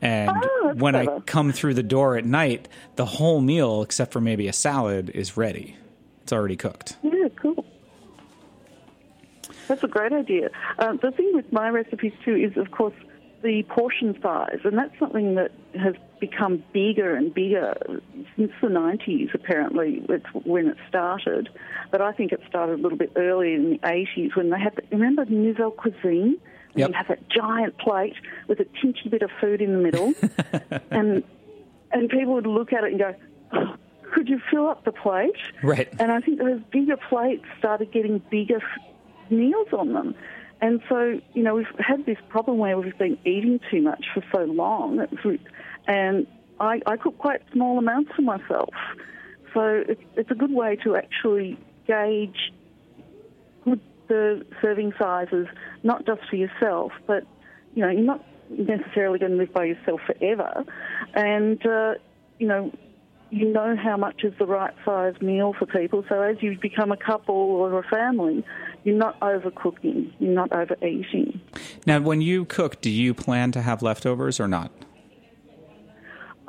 And 0.00 0.30
Oh, 0.30 0.72
when 0.76 0.94
I 0.96 1.20
come 1.26 1.52
through 1.52 1.74
the 1.74 1.82
door 1.82 2.16
at 2.16 2.24
night, 2.24 2.68
the 2.96 3.04
whole 3.04 3.40
meal, 3.40 3.82
except 3.82 4.12
for 4.12 4.20
maybe 4.20 4.48
a 4.48 4.52
salad, 4.52 5.10
is 5.10 5.36
ready. 5.36 5.76
It's 6.22 6.32
already 6.32 6.56
cooked. 6.56 6.96
Yeah, 7.02 7.28
cool. 7.36 7.61
That's 9.72 9.84
a 9.84 9.88
great 9.88 10.12
idea. 10.12 10.50
Um, 10.78 10.98
the 11.00 11.12
thing 11.12 11.30
with 11.32 11.50
my 11.50 11.70
recipes 11.70 12.12
too 12.26 12.34
is, 12.34 12.58
of 12.58 12.70
course, 12.72 12.92
the 13.42 13.62
portion 13.70 14.14
size, 14.20 14.58
and 14.64 14.76
that's 14.76 14.92
something 14.98 15.34
that 15.36 15.50
has 15.74 15.94
become 16.20 16.62
bigger 16.74 17.16
and 17.16 17.32
bigger 17.32 17.74
since 18.36 18.52
the 18.60 18.68
90s. 18.68 19.32
Apparently, 19.32 20.04
it's 20.10 20.26
when 20.44 20.66
it 20.68 20.76
started, 20.90 21.48
but 21.90 22.02
I 22.02 22.12
think 22.12 22.32
it 22.32 22.42
started 22.46 22.80
a 22.80 22.82
little 22.82 22.98
bit 22.98 23.12
earlier 23.16 23.56
in 23.56 23.70
the 23.70 23.78
80s 23.78 24.36
when 24.36 24.50
they 24.50 24.60
had. 24.60 24.76
The, 24.76 24.82
remember 24.90 25.24
Nouvelle 25.24 25.70
Cuisine? 25.70 26.36
Yep. 26.74 26.88
You 26.90 26.94
have 26.94 27.08
that 27.08 27.30
giant 27.30 27.78
plate 27.78 28.16
with 28.48 28.60
a 28.60 28.64
tinchy 28.64 29.10
bit 29.10 29.22
of 29.22 29.30
food 29.40 29.62
in 29.62 29.72
the 29.72 29.78
middle, 29.78 30.12
and 30.90 31.24
and 31.92 32.10
people 32.10 32.34
would 32.34 32.46
look 32.46 32.74
at 32.74 32.84
it 32.84 32.90
and 32.90 32.98
go, 32.98 33.14
oh, 33.54 33.76
"Could 34.14 34.28
you 34.28 34.38
fill 34.50 34.68
up 34.68 34.84
the 34.84 34.92
plate?" 34.92 35.32
Right. 35.62 35.88
And 35.98 36.12
I 36.12 36.20
think 36.20 36.40
those 36.40 36.60
bigger 36.70 36.98
plates 37.08 37.46
started 37.58 37.90
getting 37.90 38.18
bigger 38.30 38.60
meals 39.32 39.68
on 39.72 39.92
them. 39.92 40.14
And 40.60 40.80
so, 40.88 41.20
you 41.34 41.42
know, 41.42 41.54
we've 41.54 41.66
had 41.78 42.06
this 42.06 42.18
problem 42.28 42.58
where 42.58 42.78
we've 42.78 42.96
been 42.96 43.18
eating 43.24 43.58
too 43.70 43.82
much 43.82 44.04
for 44.14 44.22
so 44.32 44.44
long. 44.44 45.04
And 45.88 46.26
I, 46.60 46.80
I 46.86 46.96
cook 46.96 47.18
quite 47.18 47.40
small 47.52 47.78
amounts 47.78 48.12
for 48.14 48.22
myself. 48.22 48.74
So 49.54 49.82
it's, 49.88 50.00
it's 50.16 50.30
a 50.30 50.34
good 50.34 50.52
way 50.52 50.76
to 50.84 50.94
actually 50.96 51.58
gauge 51.86 52.52
the 54.08 54.44
serving 54.60 54.92
sizes, 54.98 55.46
not 55.82 56.06
just 56.06 56.20
for 56.28 56.36
yourself, 56.36 56.92
but, 57.06 57.24
you 57.74 57.82
know, 57.82 57.90
you're 57.90 58.02
not 58.02 58.24
necessarily 58.50 59.18
going 59.18 59.32
to 59.32 59.38
live 59.38 59.52
by 59.52 59.64
yourself 59.64 60.00
forever. 60.06 60.64
And, 61.14 61.64
uh, 61.66 61.94
you 62.38 62.46
know, 62.46 62.72
you 63.30 63.50
know 63.50 63.74
how 63.82 63.96
much 63.96 64.24
is 64.24 64.34
the 64.38 64.44
right 64.44 64.74
size 64.84 65.14
meal 65.22 65.54
for 65.58 65.64
people. 65.64 66.04
So 66.08 66.20
as 66.20 66.36
you 66.40 66.58
become 66.60 66.92
a 66.92 66.96
couple 66.96 67.34
or 67.34 67.78
a 67.78 67.82
family, 67.84 68.44
you're 68.84 68.96
not 68.96 69.18
overcooking, 69.20 70.12
you're 70.18 70.34
not 70.34 70.52
overeating. 70.52 71.40
Now, 71.86 72.00
when 72.00 72.20
you 72.20 72.44
cook, 72.44 72.80
do 72.80 72.90
you 72.90 73.14
plan 73.14 73.52
to 73.52 73.62
have 73.62 73.82
leftovers 73.82 74.40
or 74.40 74.48
not? 74.48 74.70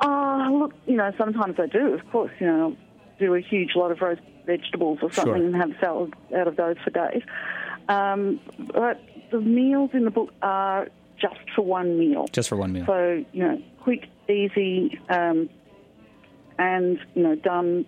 Uh, 0.00 0.50
look, 0.50 0.72
you 0.86 0.96
know, 0.96 1.12
sometimes 1.16 1.58
I 1.58 1.66
do, 1.66 1.94
of 1.94 2.10
course. 2.10 2.32
You 2.40 2.46
know, 2.46 2.64
I'll 2.64 2.76
do 3.18 3.34
a 3.34 3.40
huge 3.40 3.76
lot 3.76 3.90
of 3.90 4.00
roast 4.00 4.20
vegetables 4.46 4.98
or 5.00 5.10
something 5.12 5.34
Sure. 5.34 5.44
and 5.46 5.56
have 5.56 5.70
salad 5.80 6.12
out 6.36 6.48
of 6.48 6.56
those 6.56 6.76
for 6.84 6.90
days. 6.90 7.22
Um, 7.88 8.40
but 8.72 9.00
the 9.30 9.40
meals 9.40 9.90
in 9.92 10.04
the 10.04 10.10
book 10.10 10.32
are 10.42 10.88
just 11.20 11.36
for 11.54 11.62
one 11.62 11.98
meal. 11.98 12.26
Just 12.32 12.48
for 12.48 12.56
one 12.56 12.72
meal. 12.72 12.84
So, 12.86 13.24
you 13.32 13.42
know, 13.42 13.62
quick, 13.80 14.08
easy, 14.28 14.98
um, 15.08 15.48
and, 16.58 16.98
you 17.14 17.22
know, 17.22 17.34
done, 17.36 17.86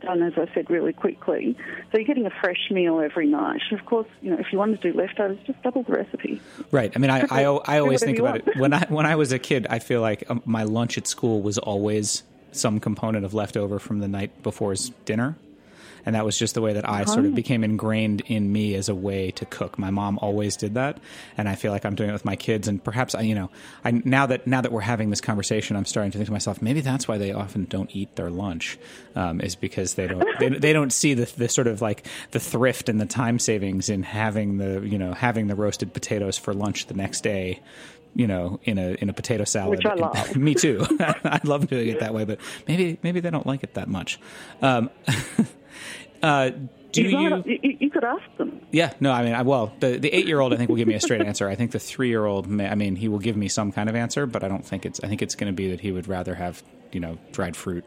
done, 0.00 0.22
as 0.22 0.32
I 0.36 0.52
said, 0.54 0.70
really 0.70 0.92
quickly. 0.92 1.56
So 1.90 1.98
you're 1.98 2.06
getting 2.06 2.26
a 2.26 2.30
fresh 2.30 2.70
meal 2.70 3.00
every 3.00 3.26
night. 3.26 3.60
Of 3.72 3.84
course, 3.86 4.08
you 4.22 4.30
know, 4.30 4.38
if 4.38 4.52
you 4.52 4.58
want 4.58 4.80
to 4.80 4.92
do 4.92 4.96
leftovers, 4.96 5.38
just 5.46 5.62
double 5.62 5.82
the 5.82 5.92
recipe. 5.92 6.40
Right. 6.70 6.92
I 6.94 6.98
mean, 6.98 7.10
I, 7.10 7.26
I, 7.30 7.42
I 7.42 7.78
always 7.80 8.02
think 8.02 8.18
about 8.18 8.44
want. 8.44 8.48
it 8.48 8.56
when 8.56 8.72
I 8.72 8.86
when 8.88 9.06
I 9.06 9.16
was 9.22 9.32
a 9.32 9.38
kid. 9.38 9.66
I 9.68 9.78
feel 9.78 10.00
like 10.00 10.24
um, 10.30 10.42
my 10.44 10.64
lunch 10.64 10.98
at 10.98 11.06
school 11.06 11.42
was 11.42 11.58
always 11.58 12.22
some 12.52 12.80
component 12.80 13.24
of 13.24 13.34
leftover 13.34 13.78
from 13.78 14.00
the 14.00 14.08
night 14.08 14.42
before's 14.42 14.90
dinner, 15.04 15.36
and 16.06 16.14
that 16.14 16.24
was 16.24 16.38
just 16.38 16.54
the 16.54 16.60
way 16.60 16.72
that 16.72 16.88
I 16.88 17.04
sort 17.04 17.24
of 17.24 17.34
became 17.34 17.64
ingrained 17.64 18.22
in 18.26 18.52
me 18.52 18.74
as 18.74 18.88
a 18.88 18.94
way 18.94 19.30
to 19.32 19.44
cook. 19.46 19.78
My 19.78 19.90
mom 19.90 20.18
always 20.20 20.56
did 20.56 20.74
that, 20.74 20.98
and 21.36 21.48
I 21.48 21.54
feel 21.54 21.72
like 21.72 21.84
I'm 21.84 21.94
doing 21.94 22.10
it 22.10 22.12
with 22.12 22.24
my 22.24 22.36
kids. 22.36 22.68
And 22.68 22.82
perhaps 22.82 23.14
I, 23.14 23.22
you 23.22 23.34
know, 23.34 23.50
I 23.84 23.90
now 23.90 24.26
that 24.26 24.46
now 24.46 24.60
that 24.60 24.72
we're 24.72 24.80
having 24.80 25.10
this 25.10 25.20
conversation, 25.20 25.76
I'm 25.76 25.84
starting 25.84 26.12
to 26.12 26.18
think 26.18 26.26
to 26.26 26.32
myself, 26.32 26.62
maybe 26.62 26.80
that's 26.80 27.08
why 27.08 27.18
they 27.18 27.32
often 27.32 27.64
don't 27.64 27.94
eat 27.94 28.16
their 28.16 28.30
lunch, 28.30 28.78
um, 29.16 29.40
is 29.40 29.56
because 29.56 29.94
they 29.94 30.06
don't 30.06 30.24
they, 30.38 30.48
they 30.48 30.72
don't 30.72 30.92
see 30.92 31.14
the 31.14 31.26
the 31.36 31.48
sort 31.48 31.66
of 31.66 31.80
like 31.80 32.06
the 32.30 32.40
thrift 32.40 32.88
and 32.88 33.00
the 33.00 33.06
time 33.06 33.38
savings 33.38 33.88
in 33.88 34.02
having 34.02 34.58
the 34.58 34.80
you 34.80 34.98
know 34.98 35.12
having 35.12 35.46
the 35.46 35.54
roasted 35.54 35.92
potatoes 35.92 36.38
for 36.38 36.54
lunch 36.54 36.86
the 36.86 36.94
next 36.94 37.22
day 37.22 37.60
you 38.14 38.26
know, 38.26 38.58
in 38.64 38.78
a 38.78 38.96
in 39.00 39.08
a 39.08 39.12
potato 39.12 39.44
salad. 39.44 39.78
Which 39.78 39.86
I 39.86 39.94
love. 39.94 40.36
Me 40.36 40.54
too. 40.54 40.84
I 41.00 41.40
love 41.44 41.68
doing 41.68 41.88
it 41.88 42.00
that 42.00 42.14
way, 42.14 42.24
but 42.24 42.40
maybe 42.66 42.98
maybe 43.02 43.20
they 43.20 43.30
don't 43.30 43.46
like 43.46 43.62
it 43.62 43.74
that 43.74 43.88
much. 43.88 44.18
Um, 44.60 44.90
uh, 46.22 46.50
do 46.92 47.02
You, 47.02 47.18
you? 47.18 47.30
might- 47.30 47.46
you, 47.46 47.76
you 47.80 47.90
could 47.90 48.04
ask 48.04 48.22
them. 48.38 48.60
Yeah, 48.70 48.92
no, 49.00 49.12
I 49.12 49.22
mean, 49.22 49.34
I, 49.34 49.42
well, 49.42 49.72
the 49.80 49.98
the 49.98 50.08
eight 50.14 50.26
year 50.26 50.40
old 50.40 50.52
I 50.52 50.56
think 50.56 50.68
will 50.70 50.76
give 50.76 50.88
me 50.88 50.94
a 50.94 51.00
straight 51.00 51.20
answer. 51.22 51.48
I 51.48 51.54
think 51.54 51.70
the 51.72 51.78
three 51.78 52.08
year 52.08 52.24
old, 52.24 52.46
I 52.60 52.74
mean, 52.74 52.96
he 52.96 53.08
will 53.08 53.18
give 53.18 53.36
me 53.36 53.48
some 53.48 53.72
kind 53.72 53.88
of 53.88 53.94
answer, 53.96 54.26
but 54.26 54.42
I 54.42 54.48
don't 54.48 54.64
think 54.64 54.86
it's. 54.86 54.98
I 55.04 55.08
think 55.08 55.20
it's 55.22 55.34
going 55.34 55.52
to 55.52 55.56
be 55.56 55.70
that 55.70 55.80
he 55.80 55.92
would 55.92 56.08
rather 56.08 56.34
have 56.34 56.62
you 56.92 57.00
know 57.00 57.18
dried 57.32 57.56
fruit 57.56 57.84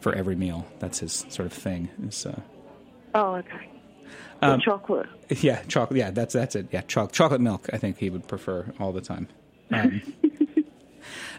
for 0.00 0.12
every 0.14 0.34
meal. 0.34 0.66
That's 0.80 0.98
his 0.98 1.24
sort 1.28 1.46
of 1.46 1.52
thing. 1.52 1.88
Is, 2.06 2.26
uh, 2.26 2.40
Oh, 3.14 3.34
okay. 3.36 3.68
Um, 4.40 4.60
chocolate. 4.60 5.06
yeah, 5.28 5.62
chocolate. 5.68 5.98
Yeah, 5.98 6.10
that's 6.10 6.34
that's 6.34 6.56
it. 6.56 6.66
Yeah, 6.72 6.80
cho- 6.82 7.06
chocolate 7.06 7.40
milk. 7.40 7.68
I 7.72 7.78
think 7.78 7.98
he 7.98 8.10
would 8.10 8.26
prefer 8.26 8.66
all 8.80 8.90
the 8.92 9.00
time. 9.00 9.28
Um, 9.70 10.02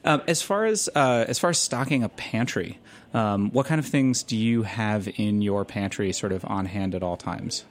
um, 0.06 0.22
as 0.28 0.42
far 0.42 0.66
as 0.66 0.90
uh, 0.96 1.26
as 1.28 1.40
far 1.40 1.50
as 1.52 1.60
stocking 1.60 2.04
a 2.04 2.10
pantry, 2.10 2.80
um, 3.14 3.52
what 3.52 3.66
kind 3.66 3.80
of 3.80 3.86
things 3.86 4.24
do 4.24 4.36
you 4.38 4.64
have 4.64 5.08
in 5.18 5.42
your 5.42 5.66
pantry, 5.66 6.12
sort 6.14 6.32
of 6.32 6.44
on 6.46 6.66
hand 6.66 6.96
at 6.96 7.04
all 7.04 7.18
times? 7.18 7.66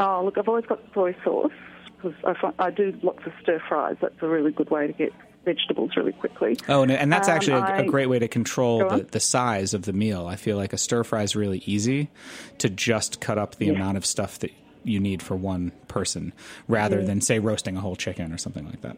Oh, 0.00 0.22
look, 0.24 0.38
I've 0.38 0.48
always 0.48 0.64
got 0.66 0.80
soy 0.94 1.14
sauce 1.24 1.50
because 1.96 2.14
I, 2.24 2.34
find, 2.40 2.54
I 2.58 2.70
do 2.70 2.96
lots 3.02 3.26
of 3.26 3.32
stir 3.42 3.60
fries. 3.68 3.96
That's 4.00 4.14
a 4.22 4.28
really 4.28 4.52
good 4.52 4.70
way 4.70 4.86
to 4.86 4.92
get 4.92 5.12
vegetables 5.44 5.92
really 5.96 6.12
quickly. 6.12 6.56
Oh, 6.68 6.82
and, 6.82 6.92
and 6.92 7.12
that's 7.12 7.26
Um, 7.28 7.34
actually 7.34 7.54
a, 7.54 7.64
a 7.64 7.82
I- 7.82 7.86
great 7.86 8.06
way 8.08 8.18
to 8.20 8.28
control 8.28 8.88
the, 8.88 9.02
the 9.10 9.18
size 9.20 9.74
of 9.74 9.82
the 9.82 9.92
meal. 9.92 10.26
I 10.26 10.36
feel 10.36 10.56
like 10.56 10.72
a 10.72 10.78
stir 10.78 11.02
fry 11.02 11.22
is 11.22 11.34
really 11.34 11.62
easy 11.66 12.10
to 12.58 12.68
just 12.68 13.20
cut 13.20 13.38
up 13.38 13.56
the 13.56 13.66
Yeah. 13.66 13.72
amount 13.72 13.96
of 13.96 14.06
stuff 14.06 14.38
that 14.40 14.52
you 14.84 15.00
need 15.00 15.20
for 15.22 15.34
one 15.36 15.72
person, 15.88 16.32
rather 16.68 17.02
than 17.04 17.20
say 17.20 17.40
roasting 17.40 17.76
a 17.76 17.80
whole 17.80 17.96
chicken 17.96 18.32
or 18.32 18.38
something 18.38 18.64
like 18.66 18.80
that. 18.82 18.96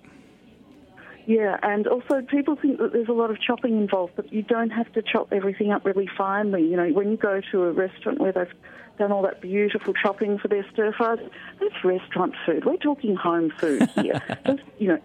Yeah, 1.31 1.59
and 1.63 1.87
also 1.87 2.23
people 2.23 2.57
think 2.57 2.79
that 2.79 2.93
there's 2.93 3.07
a 3.07 3.13
lot 3.13 3.31
of 3.31 3.41
chopping 3.41 3.79
involved, 3.79 4.15
but 4.17 4.33
you 4.33 4.43
don't 4.43 4.71
have 4.71 4.93
to 4.95 5.01
chop 5.01 5.33
everything 5.33 5.71
up 5.71 5.85
really 5.85 6.09
finely. 6.19 6.65
You 6.65 6.77
know, 6.77 6.89
when 6.89 7.09
you 7.13 7.17
go 7.17 7.41
to 7.53 7.63
a 7.63 7.71
restaurant 7.71 8.19
where 8.19 8.33
they've 8.33 8.53
done 8.99 9.13
all 9.13 9.23
that 9.23 9.41
beautiful 9.41 9.95
chopping 9.95 10.39
for 10.39 10.49
their 10.49 10.67
stir 10.73 10.93
fries, 10.93 11.21
that's 11.61 11.85
restaurant 11.85 12.35
food. 12.45 12.65
We're 12.65 12.79
talking 12.79 13.15
home 13.15 13.53
food 13.61 13.89
here. 13.91 14.21
Just, 14.45 14.63
you 14.81 14.89
know, 14.89 14.99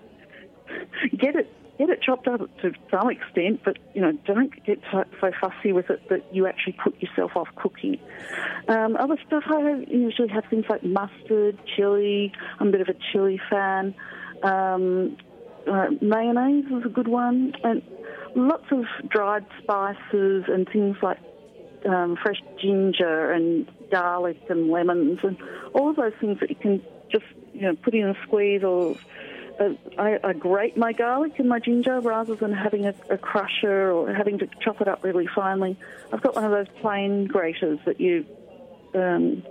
get 1.15 1.35
it 1.35 1.53
get 1.77 1.89
it 1.89 2.01
chopped 2.01 2.27
up 2.27 2.39
to 2.61 2.71
some 2.89 3.11
extent, 3.11 3.61
but 3.63 3.77
you 3.93 4.01
know, 4.01 4.13
don't 4.25 4.65
get 4.65 4.81
so, 4.91 5.03
fussy 5.39 5.73
with 5.73 5.91
it 5.91 6.09
that 6.09 6.25
you 6.33 6.47
actually 6.47 6.75
put 6.83 6.99
yourself 7.03 7.33
off 7.35 7.49
cooking. 7.55 7.99
Um, 8.67 8.97
other 8.97 9.17
stuff 9.27 9.43
I 9.45 9.59
have, 9.59 9.83
usually 9.89 10.29
have 10.29 10.45
things 10.49 10.65
like 10.69 10.83
mustard, 10.83 11.59
chili. 11.75 12.33
I'm 12.59 12.69
a 12.69 12.71
bit 12.71 12.81
of 12.81 12.89
a 12.89 12.95
chili 13.11 13.39
fan. 13.47 13.93
Um, 14.41 15.17
uh, 15.67 15.87
mayonnaise 16.01 16.65
is 16.65 16.85
a 16.85 16.89
good 16.89 17.07
one, 17.07 17.53
and 17.63 17.81
lots 18.35 18.65
of 18.71 18.85
dried 19.09 19.45
spices 19.61 20.45
and 20.47 20.67
things 20.69 20.97
like 21.01 21.19
um, 21.85 22.17
fresh 22.21 22.41
ginger 22.59 23.31
and 23.31 23.69
garlic 23.91 24.41
and 24.49 24.69
lemons 24.69 25.19
and 25.23 25.37
all 25.73 25.93
those 25.93 26.13
things 26.19 26.39
that 26.39 26.49
you 26.49 26.55
can 26.55 26.81
just 27.11 27.25
you 27.53 27.61
know 27.61 27.75
put 27.75 27.93
in 27.93 28.07
a 28.07 28.15
squeeze 28.23 28.63
or. 28.63 28.95
Uh, 29.57 29.69
I, 29.97 30.19
I 30.21 30.33
grate 30.33 30.75
my 30.75 30.91
garlic 30.91 31.39
and 31.39 31.47
my 31.47 31.59
ginger 31.59 32.01
rather 32.01 32.35
than 32.35 32.51
having 32.51 32.87
a, 32.87 32.93
a 33.09 33.17
crusher 33.17 33.89
or 33.89 34.13
having 34.13 34.39
to 34.39 34.49
chop 34.59 34.81
it 34.81 34.89
up 34.89 35.01
really 35.01 35.27
finely. 35.33 35.77
I've 36.11 36.21
got 36.21 36.35
one 36.35 36.43
of 36.43 36.51
those 36.51 36.67
plain 36.81 37.27
graters 37.27 37.79
that 37.85 38.01
you, 38.01 38.25
um, 38.93 39.43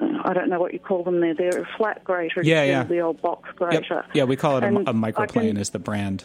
I 0.00 0.32
don't 0.32 0.48
know 0.48 0.58
what 0.60 0.72
you 0.72 0.78
call 0.78 1.02
them 1.04 1.20
there. 1.20 1.34
They're 1.34 1.62
a 1.62 1.68
flat 1.76 2.04
grater. 2.04 2.42
Yeah, 2.42 2.64
yeah. 2.64 2.84
The 2.84 3.00
old 3.00 3.20
box 3.20 3.48
grater. 3.56 4.04
Yep. 4.06 4.10
Yeah, 4.14 4.24
we 4.24 4.36
call 4.36 4.56
it 4.58 4.64
a, 4.64 4.66
And 4.66 4.78
a 4.88 4.92
microplane 4.92 5.28
can- 5.32 5.56
is 5.56 5.70
the 5.70 5.78
brand. 5.78 6.24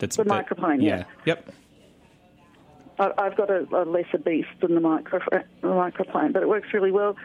That's 0.00 0.16
The 0.16 0.24
that- 0.24 0.46
microplane, 0.48 0.82
yeah. 0.82 1.04
Yep. 1.24 1.50
I- 3.00 3.12
I've 3.18 3.36
got 3.36 3.50
a, 3.50 3.66
a 3.72 3.84
lesser 3.84 4.18
beast 4.18 4.48
than 4.60 4.74
the 4.74 4.80
micro 4.80 5.20
the 5.30 5.44
microplane, 5.62 6.32
but 6.32 6.42
it 6.42 6.48
works 6.48 6.68
really 6.72 6.90
well. 6.90 7.16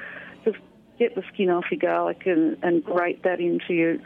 Just 0.45 0.57
get 0.99 1.15
the 1.15 1.23
skin 1.33 1.49
off 1.49 1.65
your 1.71 1.79
garlic 1.79 2.25
and, 2.25 2.57
and 2.63 2.83
grate 2.83 3.23
that 3.23 3.39
into 3.39 3.73
your 3.73 3.97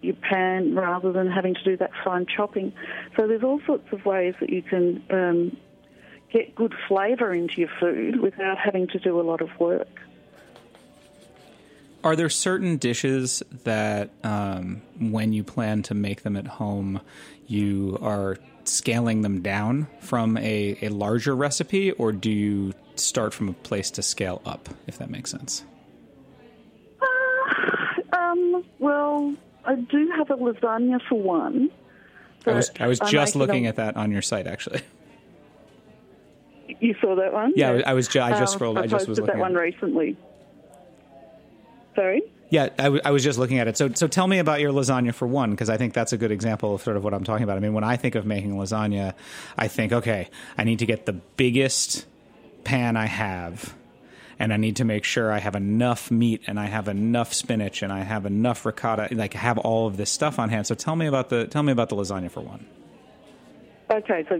your 0.00 0.14
pan 0.14 0.74
rather 0.74 1.12
than 1.12 1.30
having 1.30 1.54
to 1.54 1.62
do 1.62 1.76
that 1.76 1.90
fine 2.02 2.26
chopping. 2.26 2.72
So 3.16 3.28
there's 3.28 3.44
all 3.44 3.60
sorts 3.66 3.92
of 3.92 4.04
ways 4.04 4.34
that 4.40 4.50
you 4.50 4.60
can 4.60 5.00
um, 5.10 5.56
get 6.32 6.56
good 6.56 6.74
flavour 6.88 7.32
into 7.32 7.60
your 7.60 7.70
food 7.78 8.20
without 8.20 8.58
having 8.58 8.88
to 8.88 8.98
do 8.98 9.20
a 9.20 9.22
lot 9.22 9.40
of 9.40 9.48
work. 9.60 9.86
Are 12.04 12.16
there 12.16 12.28
certain 12.28 12.78
dishes 12.78 13.42
that, 13.64 14.10
um, 14.24 14.82
when 14.98 15.32
you 15.32 15.44
plan 15.44 15.82
to 15.84 15.94
make 15.94 16.22
them 16.22 16.36
at 16.36 16.46
home, 16.46 17.00
you 17.46 17.96
are 18.02 18.38
scaling 18.64 19.22
them 19.22 19.40
down 19.40 19.86
from 20.00 20.36
a, 20.36 20.76
a 20.82 20.88
larger 20.88 21.34
recipe, 21.36 21.92
or 21.92 22.10
do 22.12 22.30
you 22.30 22.72
start 22.96 23.32
from 23.32 23.48
a 23.48 23.52
place 23.52 23.90
to 23.92 24.02
scale 24.02 24.42
up, 24.44 24.68
if 24.88 24.98
that 24.98 25.10
makes 25.10 25.30
sense? 25.30 25.64
Um, 28.12 28.64
well, 28.78 29.34
I 29.64 29.76
do 29.76 30.10
have 30.18 30.30
a 30.30 30.36
lasagna 30.36 31.00
for 31.08 31.20
one. 31.20 31.70
I 32.46 32.52
was, 32.52 32.70
I 32.80 32.86
was 32.88 32.98
just 33.00 33.36
looking 33.36 33.66
a- 33.66 33.68
at 33.70 33.76
that 33.76 33.96
on 33.96 34.10
your 34.10 34.22
site, 34.22 34.46
actually. 34.48 34.80
You 36.80 36.94
saw 37.00 37.14
that 37.16 37.32
one? 37.32 37.52
Yeah, 37.54 37.68
I 37.68 37.72
was- 37.74 37.82
I 37.86 37.92
was 37.94 38.08
I 38.16 38.30
just 38.30 38.54
Um, 38.54 38.58
scrolled- 38.58 38.78
I 38.78 38.86
just 38.86 39.06
was 39.08 39.18
looking 39.20 39.34
that 39.36 39.40
one 39.40 39.54
recently. 39.54 40.16
Sorry? 41.94 42.22
Yeah, 42.50 42.68
I, 42.78 42.84
w- 42.84 43.02
I 43.04 43.10
was 43.10 43.24
just 43.24 43.38
looking 43.38 43.58
at 43.58 43.68
it. 43.68 43.76
So, 43.76 43.90
so 43.92 44.06
tell 44.06 44.26
me 44.26 44.38
about 44.38 44.60
your 44.60 44.72
lasagna 44.72 45.14
for 45.14 45.26
one, 45.26 45.52
because 45.52 45.70
I 45.70 45.76
think 45.78 45.94
that's 45.94 46.12
a 46.12 46.18
good 46.18 46.30
example 46.30 46.74
of 46.74 46.82
sort 46.82 46.96
of 46.96 47.04
what 47.04 47.14
I'm 47.14 47.24
talking 47.24 47.44
about. 47.44 47.56
I 47.56 47.60
mean, 47.60 47.72
when 47.72 47.84
I 47.84 47.96
think 47.96 48.14
of 48.14 48.26
making 48.26 48.54
lasagna, 48.56 49.14
I 49.56 49.68
think, 49.68 49.92
okay, 49.92 50.28
I 50.58 50.64
need 50.64 50.80
to 50.80 50.86
get 50.86 51.06
the 51.06 51.14
biggest 51.14 52.06
pan 52.64 52.96
I 52.96 53.06
have, 53.06 53.74
and 54.38 54.52
I 54.52 54.58
need 54.58 54.76
to 54.76 54.84
make 54.84 55.04
sure 55.04 55.32
I 55.32 55.38
have 55.38 55.54
enough 55.56 56.10
meat, 56.10 56.42
and 56.46 56.60
I 56.60 56.66
have 56.66 56.88
enough 56.88 57.32
spinach, 57.32 57.82
and 57.82 57.90
I 57.92 58.00
have 58.00 58.26
enough 58.26 58.66
ricotta, 58.66 59.08
like 59.12 59.32
have 59.34 59.56
all 59.58 59.86
of 59.86 59.96
this 59.96 60.10
stuff 60.10 60.38
on 60.38 60.50
hand. 60.50 60.66
So, 60.66 60.74
tell 60.74 60.96
me 60.96 61.06
about 61.06 61.30
the 61.30 61.46
tell 61.46 61.62
me 61.62 61.72
about 61.72 61.88
the 61.88 61.96
lasagna 61.96 62.30
for 62.30 62.40
one. 62.42 62.66
Okay, 63.90 64.24
so 64.28 64.36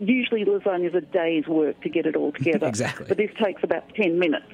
usually 0.00 0.44
lasagna 0.44 0.88
is 0.88 0.94
a 0.94 1.00
day's 1.00 1.46
work 1.46 1.80
to 1.82 1.88
get 1.88 2.06
it 2.06 2.16
all 2.16 2.32
together. 2.38 2.66
Exactly. 2.66 3.06
But 3.08 3.16
this 3.16 3.30
takes 3.42 3.62
about 3.62 3.92
10 3.94 4.18
minutes. 4.18 4.46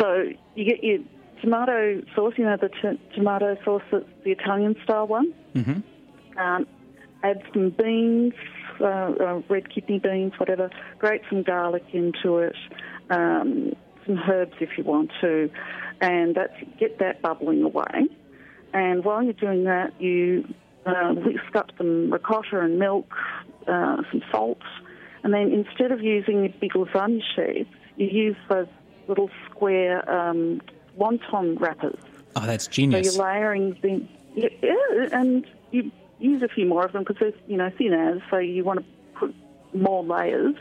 So 0.00 0.30
you 0.56 0.64
get 0.64 0.82
your 0.82 0.98
tomato 1.40 2.02
sauce, 2.14 2.34
you 2.36 2.44
know, 2.44 2.56
the 2.56 2.68
t- 2.68 3.00
tomato 3.14 3.56
sauce, 3.64 3.82
that's 3.90 4.04
the 4.24 4.30
Italian 4.32 4.76
style 4.84 5.06
one. 5.06 5.32
Mm-hmm. 5.54 6.38
Um, 6.38 6.66
add 7.22 7.42
some 7.52 7.70
beans, 7.70 8.34
uh, 8.80 8.84
uh, 8.84 9.42
red 9.48 9.72
kidney 9.72 9.98
beans, 9.98 10.32
whatever. 10.38 10.70
Grate 10.98 11.22
some 11.30 11.42
garlic 11.42 11.84
into 11.92 12.38
it, 12.38 12.56
um, 13.10 13.72
some 14.06 14.18
herbs 14.18 14.54
if 14.60 14.70
you 14.76 14.84
want 14.84 15.10
to, 15.20 15.50
and 16.00 16.34
that's, 16.34 16.54
get 16.78 16.98
that 16.98 17.22
bubbling 17.22 17.62
away. 17.62 18.08
And 18.72 19.04
while 19.04 19.22
you're 19.22 19.32
doing 19.32 19.64
that, 19.64 20.00
you 20.00 20.44
uh, 20.84 21.14
whisk 21.14 21.56
up 21.56 21.70
some 21.78 22.12
ricotta 22.12 22.60
and 22.60 22.78
milk, 22.78 23.10
uh, 23.66 23.96
some 24.10 24.22
salt, 24.30 24.62
and 25.22 25.32
then 25.32 25.50
instead 25.52 25.90
of 25.90 26.00
using 26.02 26.52
big 26.60 26.72
lasagna 26.72 27.20
sheets, 27.34 27.70
you 27.96 28.06
use 28.06 28.36
those 28.48 28.68
little 29.08 29.30
square 29.50 30.08
um, 30.10 30.60
wonton 30.98 31.58
wrappers. 31.60 31.98
Oh, 32.34 32.46
that's 32.46 32.66
genius. 32.66 33.14
So 33.14 33.18
you're 33.18 33.26
layering 33.26 33.78
them, 33.82 34.08
yeah, 34.34 34.48
and 35.12 35.46
you 35.70 35.90
use 36.18 36.42
a 36.42 36.48
few 36.48 36.66
more 36.66 36.84
of 36.84 36.92
them 36.92 37.04
because 37.04 37.16
they're 37.20 37.32
you 37.46 37.56
know 37.56 37.70
thin 37.76 37.92
as, 37.92 38.20
so 38.30 38.38
you 38.38 38.64
want 38.64 38.80
to 38.80 38.86
put 39.18 39.34
more 39.74 40.02
layers, 40.04 40.54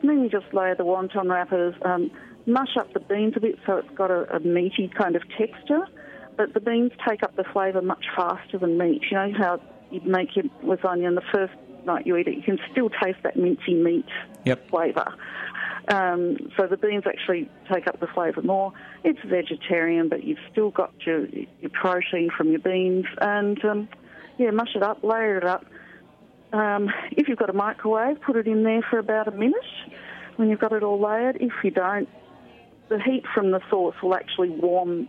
and 0.00 0.10
then 0.10 0.22
you 0.22 0.28
just 0.28 0.52
layer 0.52 0.74
the 0.74 0.84
wonton 0.84 1.30
wrappers. 1.30 1.74
Um, 1.82 2.10
mush 2.44 2.76
up 2.76 2.92
the 2.92 3.00
beans 3.00 3.34
a 3.36 3.40
bit 3.40 3.56
so 3.64 3.76
it's 3.76 3.90
got 3.94 4.10
a, 4.10 4.34
a 4.34 4.40
meaty 4.40 4.88
kind 4.88 5.14
of 5.14 5.22
texture, 5.38 5.86
but 6.36 6.54
the 6.54 6.60
beans 6.60 6.90
take 7.08 7.22
up 7.22 7.36
the 7.36 7.44
flavour 7.52 7.80
much 7.82 8.04
faster 8.16 8.58
than 8.58 8.78
meat. 8.78 9.02
You 9.10 9.16
know 9.16 9.32
how 9.38 9.60
you 9.90 10.00
make 10.00 10.34
your 10.34 10.46
lasagna 10.64 11.06
and 11.06 11.16
the 11.16 11.22
first 11.32 11.52
night 11.84 12.06
you 12.06 12.16
eat 12.16 12.26
it, 12.26 12.36
you 12.36 12.42
can 12.42 12.58
still 12.70 12.88
taste 12.88 13.18
that 13.22 13.36
mincy 13.36 13.80
meat 13.80 14.06
Yep. 14.44 14.70
flavour. 14.70 15.14
Um, 15.88 16.36
so 16.56 16.66
the 16.66 16.76
beans 16.76 17.04
actually 17.06 17.50
take 17.72 17.86
up 17.86 17.98
the 18.00 18.06
flavour 18.06 18.42
more. 18.42 18.72
It's 19.04 19.18
vegetarian, 19.26 20.08
but 20.08 20.24
you've 20.24 20.38
still 20.50 20.70
got 20.70 20.92
your, 21.04 21.26
your 21.26 21.70
protein 21.72 22.30
from 22.36 22.50
your 22.50 22.60
beans. 22.60 23.06
And 23.20 23.62
um, 23.64 23.88
yeah, 24.38 24.50
mush 24.50 24.74
it 24.74 24.82
up, 24.82 25.02
layer 25.02 25.38
it 25.38 25.44
up. 25.44 25.64
Um, 26.52 26.90
if 27.12 27.28
you've 27.28 27.38
got 27.38 27.50
a 27.50 27.54
microwave, 27.54 28.20
put 28.20 28.36
it 28.36 28.46
in 28.46 28.62
there 28.62 28.82
for 28.88 28.98
about 28.98 29.26
a 29.26 29.32
minute 29.32 29.56
when 30.36 30.50
you've 30.50 30.60
got 30.60 30.72
it 30.72 30.82
all 30.82 31.00
layered. 31.00 31.38
If 31.40 31.52
you 31.64 31.70
don't, 31.70 32.08
the 32.88 33.00
heat 33.00 33.24
from 33.34 33.50
the 33.50 33.60
sauce 33.70 33.94
will 34.02 34.14
actually 34.14 34.50
warm 34.50 35.08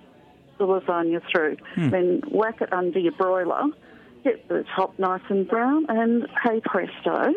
the 0.58 0.65
lasagna 0.65 1.22
through. 1.32 1.58
Then 1.89 2.22
whack 2.32 2.62
it 2.62 2.72
under 2.72 3.00
your 3.00 3.12
broiler, 3.13 3.63
get 4.24 4.48
the 4.48 4.63
top 4.75 4.98
nice 4.98 5.22
and 5.30 5.48
brown, 5.48 5.86
and 5.89 6.27
hey 6.44 6.62
presto, 6.63 7.34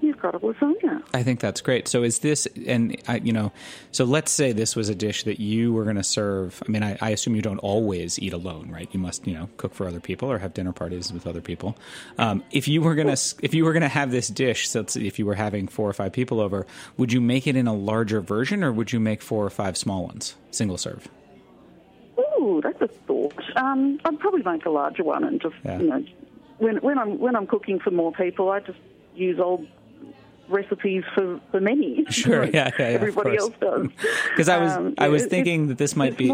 you've 0.00 0.18
got 0.20 0.34
a 0.34 0.38
lasagna. 0.38 1.02
I 1.14 1.22
think 1.22 1.40
that's 1.40 1.60
great. 1.60 1.88
So 1.88 2.02
is 2.02 2.20
this, 2.20 2.46
and 2.66 2.96
I, 3.08 3.16
you 3.18 3.32
know, 3.32 3.52
so 3.92 4.04
let's 4.04 4.30
say 4.32 4.52
this 4.52 4.74
was 4.76 4.88
a 4.88 4.94
dish 4.94 5.24
that 5.24 5.40
you 5.40 5.72
were 5.72 5.84
going 5.84 5.96
to 5.96 6.02
serve. 6.04 6.62
I 6.66 6.70
mean, 6.70 6.82
I, 6.82 6.96
I 7.00 7.10
assume 7.10 7.36
you 7.36 7.42
don't 7.42 7.58
always 7.58 8.18
eat 8.18 8.32
alone, 8.32 8.70
right? 8.70 8.88
You 8.92 9.00
must, 9.00 9.26
you 9.26 9.34
know, 9.34 9.48
cook 9.56 9.74
for 9.74 9.86
other 9.86 10.00
people 10.00 10.30
or 10.30 10.38
have 10.38 10.54
dinner 10.54 10.72
parties 10.72 11.12
with 11.12 11.26
other 11.26 11.40
people. 11.40 11.76
Um, 12.18 12.42
if 12.50 12.68
you 12.68 12.82
were 12.82 12.94
gonna, 12.94 13.16
if 13.42 13.54
you 13.54 13.64
were 13.64 13.72
gonna 13.72 13.88
have 13.88 14.10
this 14.10 14.28
dish, 14.28 14.68
so 14.68 14.80
let's- 14.80 14.96
if 14.96 15.18
you 15.18 15.26
were 15.26 15.34
having 15.34 15.68
four 15.68 15.88
or 15.88 15.92
five 15.92 16.12
people 16.12 16.40
over, 16.40 16.66
would 16.96 17.12
you 17.12 17.20
make 17.20 17.46
it 17.46 17.56
in 17.56 17.66
a 17.66 17.74
larger 17.74 18.20
version, 18.20 18.62
or 18.64 18.72
would 18.72 18.92
you 18.92 19.00
make 19.00 19.22
four 19.22 19.44
or 19.44 19.50
five 19.50 19.76
small 19.76 20.04
ones, 20.06 20.34
single 20.50 20.78
serve? 20.78 21.08
Ooh, 22.38 22.60
that's 22.62 22.80
a 22.80 22.88
thought. 22.88 23.34
Um, 23.56 23.98
I'd 24.04 24.18
probably 24.18 24.42
make 24.42 24.64
a 24.66 24.70
larger 24.70 25.04
one 25.04 25.24
and 25.24 25.40
just 25.40 25.54
Yeah. 25.64 25.78
you 25.78 25.86
know, 25.88 26.04
when 26.58 26.76
when 26.78 26.98
I'm 26.98 27.18
when 27.18 27.36
I'm 27.36 27.46
cooking 27.46 27.78
for 27.80 27.90
more 27.90 28.12
people, 28.12 28.50
I 28.50 28.60
just 28.60 28.78
use 29.14 29.38
old 29.38 29.66
recipes 30.50 31.04
for 31.14 31.40
for 31.50 31.60
many. 31.60 32.04
Sure, 32.10 32.44
yeah, 32.44 32.50
yeah, 32.52 32.70
yeah, 32.78 32.84
everybody 32.86 33.36
else 33.36 33.52
does. 33.60 33.86
Because 34.30 34.48
I 34.48 34.58
was, 34.58 34.72
Um, 34.72 34.94
I 34.98 35.08
was 35.08 35.24
it- 35.24 35.30
thinking 35.30 35.68
that 35.68 35.78
this 35.78 35.96
might 35.96 36.16
be. 36.16 36.30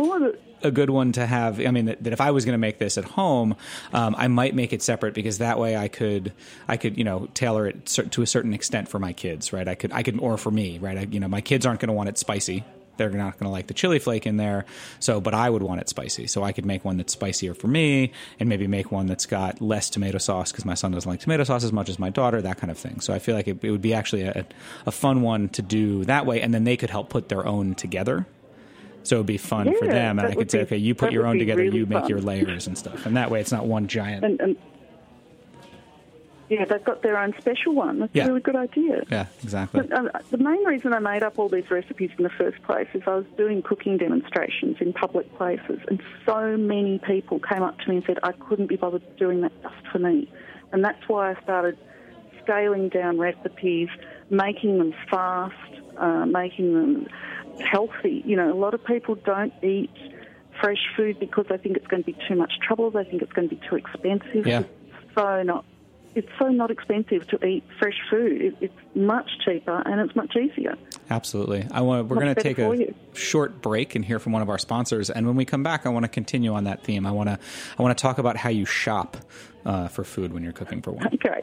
a 0.63 0.71
good 0.71 0.91
one 0.91 1.13
to 1.13 1.25
have. 1.27 1.61
I 1.61 1.71
mean, 1.71 1.85
that, 1.87 2.03
that 2.03 2.13
if 2.13 2.21
I 2.21 2.31
was 2.31 2.45
going 2.45 2.55
to 2.55 2.59
make 2.59 2.79
this 2.79 2.97
at 2.99 3.05
home, 3.05 3.55
um, 3.93 4.15
I 4.19 4.27
might 4.29 4.55
make 4.55 4.73
it 4.73 4.83
separate 4.83 5.13
because 5.15 5.39
that 5.39 5.59
way 5.59 5.77
I 5.77 5.87
could, 5.89 6.33
I 6.67 6.77
could, 6.79 6.97
you 6.97 7.05
know, 7.05 7.29
tailor 7.35 7.69
it 7.69 7.87
to 7.87 8.23
a 8.23 8.27
certain 8.27 8.55
extent 8.55 8.89
for 8.89 8.99
my 8.99 9.13
kids, 9.13 9.53
right? 9.53 9.69
I 9.69 9.75
could, 9.75 9.93
I 9.93 10.03
could, 10.03 10.19
or 10.19 10.37
for 10.39 10.51
me, 10.51 10.79
right? 10.79 10.97
I, 10.99 11.03
you 11.03 11.21
know, 11.21 11.29
my 11.29 11.41
kids 11.43 11.67
aren't 11.67 11.81
going 11.81 11.89
to 11.89 11.93
want 11.95 12.09
it 12.09 12.17
spicy. 12.19 12.65
They're 12.97 13.11
not 13.11 13.39
going 13.39 13.45
to 13.47 13.51
like 13.51 13.67
the 13.67 13.75
chili 13.75 13.99
flake 13.99 14.27
in 14.27 14.37
there. 14.37 14.65
So, 15.01 15.21
but 15.21 15.35
I 15.35 15.51
would 15.51 15.63
want 15.63 15.81
it 15.81 15.89
spicy. 15.89 16.27
So 16.27 16.43
I 16.43 16.53
could 16.53 16.65
make 16.65 16.85
one 16.85 16.97
that's 16.97 17.13
spicier 17.13 17.55
for 17.55 17.69
me 17.69 18.13
and 18.41 18.49
maybe 18.49 18.67
make 18.67 18.93
one 18.93 19.07
that's 19.07 19.27
got 19.27 19.61
less 19.61 19.91
tomato 19.91 20.19
sauce 20.19 20.53
because 20.53 20.65
my 20.65 20.75
son 20.75 20.93
doesn't 20.93 21.09
like 21.11 21.21
tomato 21.21 21.45
sauce 21.45 21.65
as 21.65 21.73
much 21.73 21.89
as 21.89 21.99
my 21.99 22.11
daughter, 22.11 22.41
that 22.43 22.59
kind 22.59 22.71
of 22.71 22.79
thing. 22.79 23.01
So 23.01 23.13
I 23.13 23.19
feel 23.19 23.35
like 23.35 23.49
it, 23.49 23.63
it 23.63 23.71
would 23.71 23.83
be 23.83 23.95
actually 23.95 24.23
a, 24.23 24.47
a 24.87 24.93
fun 24.93 25.23
one 25.23 25.49
to 25.51 25.63
do 25.63 26.05
that 26.05 26.27
way. 26.27 26.41
And 26.41 26.53
then 26.55 26.65
they 26.65 26.77
could 26.77 26.91
help 26.91 27.09
put 27.09 27.29
their 27.29 27.47
own 27.47 27.75
together. 27.75 28.27
So 29.03 29.17
it'd 29.17 29.27
be 29.27 29.39
fun 29.39 29.73
for 29.79 29.87
them, 29.87 30.19
and 30.19 30.27
I 30.27 30.35
could 30.35 30.51
say, 30.51 30.59
be- 30.59 30.65
okay, 30.65 30.77
you 30.79 30.93
put 30.97 31.13
your 31.13 31.27
own 31.27 31.39
together, 31.39 31.63
really 31.63 31.79
you 31.79 31.87
make 31.87 32.01
fun. 32.01 32.09
your 32.09 32.21
layers 32.21 32.67
and 32.67 32.77
stuff, 32.77 33.07
and 33.07 33.17
that 33.17 33.31
way 33.31 33.41
it's 33.41 33.53
not 33.53 33.65
one 33.65 33.87
giant. 33.87 34.25
and, 34.25 34.41
and 34.41 34.57
yeah, 36.49 36.65
they've 36.65 36.85
got 36.85 37.03
their 37.03 37.19
own 37.19 37.35
special 37.39 37.75
one. 37.75 37.99
That's 38.01 38.15
Yeah. 38.15 38.25
a 38.25 38.29
really 38.29 38.41
good 38.41 38.57
idea. 38.57 39.03
yeah, 39.11 39.27
exactly. 39.43 39.83
But, 39.83 39.93
uh, 39.93 40.19
the 40.31 40.39
main 40.39 40.65
reason 40.65 40.93
I 40.93 40.99
made 40.99 41.23
up 41.23 41.39
all 41.39 41.49
these 41.49 41.71
recipes 41.71 42.11
in 42.17 42.23
the 42.25 42.31
first 42.31 42.63
place 42.63 42.89
is 42.95 43.03
I 43.07 43.15
was 43.17 43.27
doing 43.37 43.63
cooking 43.63 43.99
demonstrations 43.99 44.77
in 44.81 44.93
public 44.93 45.33
places, 45.37 45.81
and 45.89 46.01
so 46.25 46.57
many 46.57 46.99
people 46.99 47.41
came 47.41 47.63
up 47.63 47.79
to 47.81 47.89
me 47.91 47.97
and 47.97 48.05
said 48.07 48.19
I 48.23 48.33
couldn't 48.33 48.67
be 48.69 48.77
bothered 48.77 49.03
doing 49.17 49.41
that 49.43 49.53
just 49.63 49.87
for 49.93 49.99
me, 49.99 50.29
and 50.73 50.85
that's 50.85 51.09
why 51.09 51.33
I 51.33 51.43
started 51.43 51.77
scaling 52.43 52.89
down 52.91 53.19
recipes, 53.19 53.89
making 54.31 54.79
them 54.79 54.95
fast, 55.11 55.55
uh, 55.97 56.27
making 56.27 56.75
them 56.75 57.09
healthy. 57.61 58.23
You 58.25 58.37
know, 58.37 58.53
a 58.53 58.55
lot 58.55 58.75
of 58.75 58.85
people 58.85 59.15
don't 59.17 59.53
eat 59.65 59.91
fresh 60.61 60.79
food 60.97 61.19
because 61.19 61.47
they 61.49 61.57
think 61.59 61.77
it's 61.77 61.87
going 61.87 62.03
to 62.03 62.07
be 62.07 62.17
too 62.29 62.37
much 62.37 62.53
trouble. 62.67 62.91
They 62.91 63.05
think 63.05 63.23
it's 63.23 63.33
going 63.33 63.49
to 63.49 63.55
be 63.55 63.61
too 63.69 63.77
expensive. 63.77 64.47
Yeah. 64.47 64.61
It's 64.61 65.15
so 65.15 65.43
not 65.43 65.65
it's 66.17 66.29
so 66.39 66.49
not 66.49 66.71
expensive 66.71 67.29
to 67.29 67.45
eat 67.45 67.63
fresh 67.79 67.99
food. 68.11 68.41
It, 68.41 68.57
it's 68.61 68.75
much 68.95 69.31
cheaper 69.45 69.83
and 69.87 70.01
it's 70.01 70.17
much 70.17 70.35
easier. 70.35 70.77
Absolutely. 71.11 71.69
I 71.71 71.83
want. 71.83 72.09
We're 72.09 72.17
going 72.17 72.35
to 72.35 72.43
take 72.43 72.59
a 72.59 72.95
short 73.13 73.61
break 73.61 73.95
and 73.95 74.05
hear 74.05 74.19
from 74.19 74.33
one 74.33 74.43
of 74.43 74.49
our 74.49 74.59
sponsors. 74.59 75.11
And 75.11 75.27
when 75.27 75.37
we 75.37 75.45
come 75.45 75.63
back, 75.63 75.85
I 75.85 75.91
want 75.91 76.05
to 76.05 76.09
continue 76.09 76.55
on 76.55 76.65
that 76.65 76.83
theme. 76.83 77.07
I 77.07 77.11
want 77.11 77.29
to. 77.29 77.39
I 77.79 77.83
want 77.83 77.97
to 77.97 78.03
talk 78.03 78.19
about 78.19 78.37
how 78.39 78.49
you 78.49 78.65
shop 78.65 79.19
uh, 79.67 79.89
for 79.89 80.05
food 80.05 80.33
when 80.33 80.43
you're 80.43 80.53
cooking 80.53 80.81
for 80.81 80.93
one. 80.93 81.07
Okay. 81.15 81.43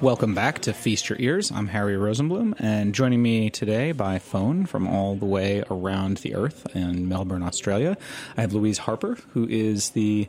Welcome 0.00 0.34
back 0.34 0.60
to 0.60 0.72
Feast 0.72 1.08
Your 1.08 1.18
Ears. 1.18 1.50
I'm 1.50 1.68
Harry 1.68 1.94
Rosenblum, 1.94 2.54
and 2.58 2.94
joining 2.94 3.22
me 3.22 3.50
today 3.50 3.92
by 3.92 4.18
phone 4.18 4.66
from 4.66 4.86
all 4.86 5.16
the 5.16 5.26
way 5.26 5.64
around 5.70 6.18
the 6.18 6.34
earth 6.34 6.66
in 6.76 7.08
Melbourne, 7.08 7.42
Australia, 7.42 7.96
I 8.36 8.42
have 8.42 8.52
Louise 8.52 8.78
Harper, 8.78 9.18
who 9.30 9.46
is 9.48 9.90
the 9.90 10.28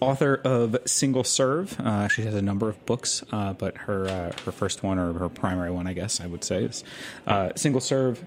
author 0.00 0.36
of 0.44 0.76
Single 0.86 1.24
Serve. 1.24 1.78
Uh, 1.80 2.08
she 2.08 2.22
has 2.22 2.34
a 2.34 2.42
number 2.42 2.68
of 2.68 2.84
books, 2.86 3.24
uh, 3.32 3.52
but 3.52 3.76
her 3.76 4.08
uh, 4.08 4.32
her 4.44 4.52
first 4.52 4.82
one, 4.82 4.98
or 4.98 5.12
her 5.14 5.28
primary 5.28 5.70
one, 5.70 5.86
I 5.86 5.92
guess 5.92 6.20
I 6.20 6.26
would 6.26 6.44
say, 6.44 6.64
is 6.64 6.84
uh, 7.26 7.50
Single 7.56 7.80
Serve 7.80 8.24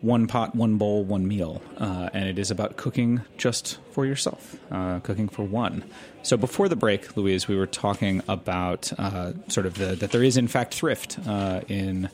one 0.00 0.26
pot, 0.26 0.54
one 0.54 0.76
bowl, 0.76 1.04
one 1.04 1.28
meal, 1.28 1.60
uh, 1.78 2.08
and 2.12 2.28
it 2.28 2.38
is 2.38 2.50
about 2.50 2.76
cooking 2.76 3.20
just 3.36 3.78
for 3.92 4.06
yourself, 4.06 4.56
uh, 4.70 5.00
cooking 5.00 5.28
for 5.28 5.42
one. 5.42 5.84
So 6.22 6.36
before 6.36 6.68
the 6.68 6.76
break, 6.76 7.16
Louise, 7.16 7.48
we 7.48 7.56
were 7.56 7.66
talking 7.66 8.22
about 8.28 8.92
uh, 8.98 9.32
sort 9.48 9.66
of 9.66 9.74
the, 9.74 9.96
that 9.96 10.12
there 10.12 10.22
is 10.22 10.36
in 10.36 10.48
fact 10.48 10.74
thrift 10.74 11.18
uh, 11.26 11.60
in 11.68 12.08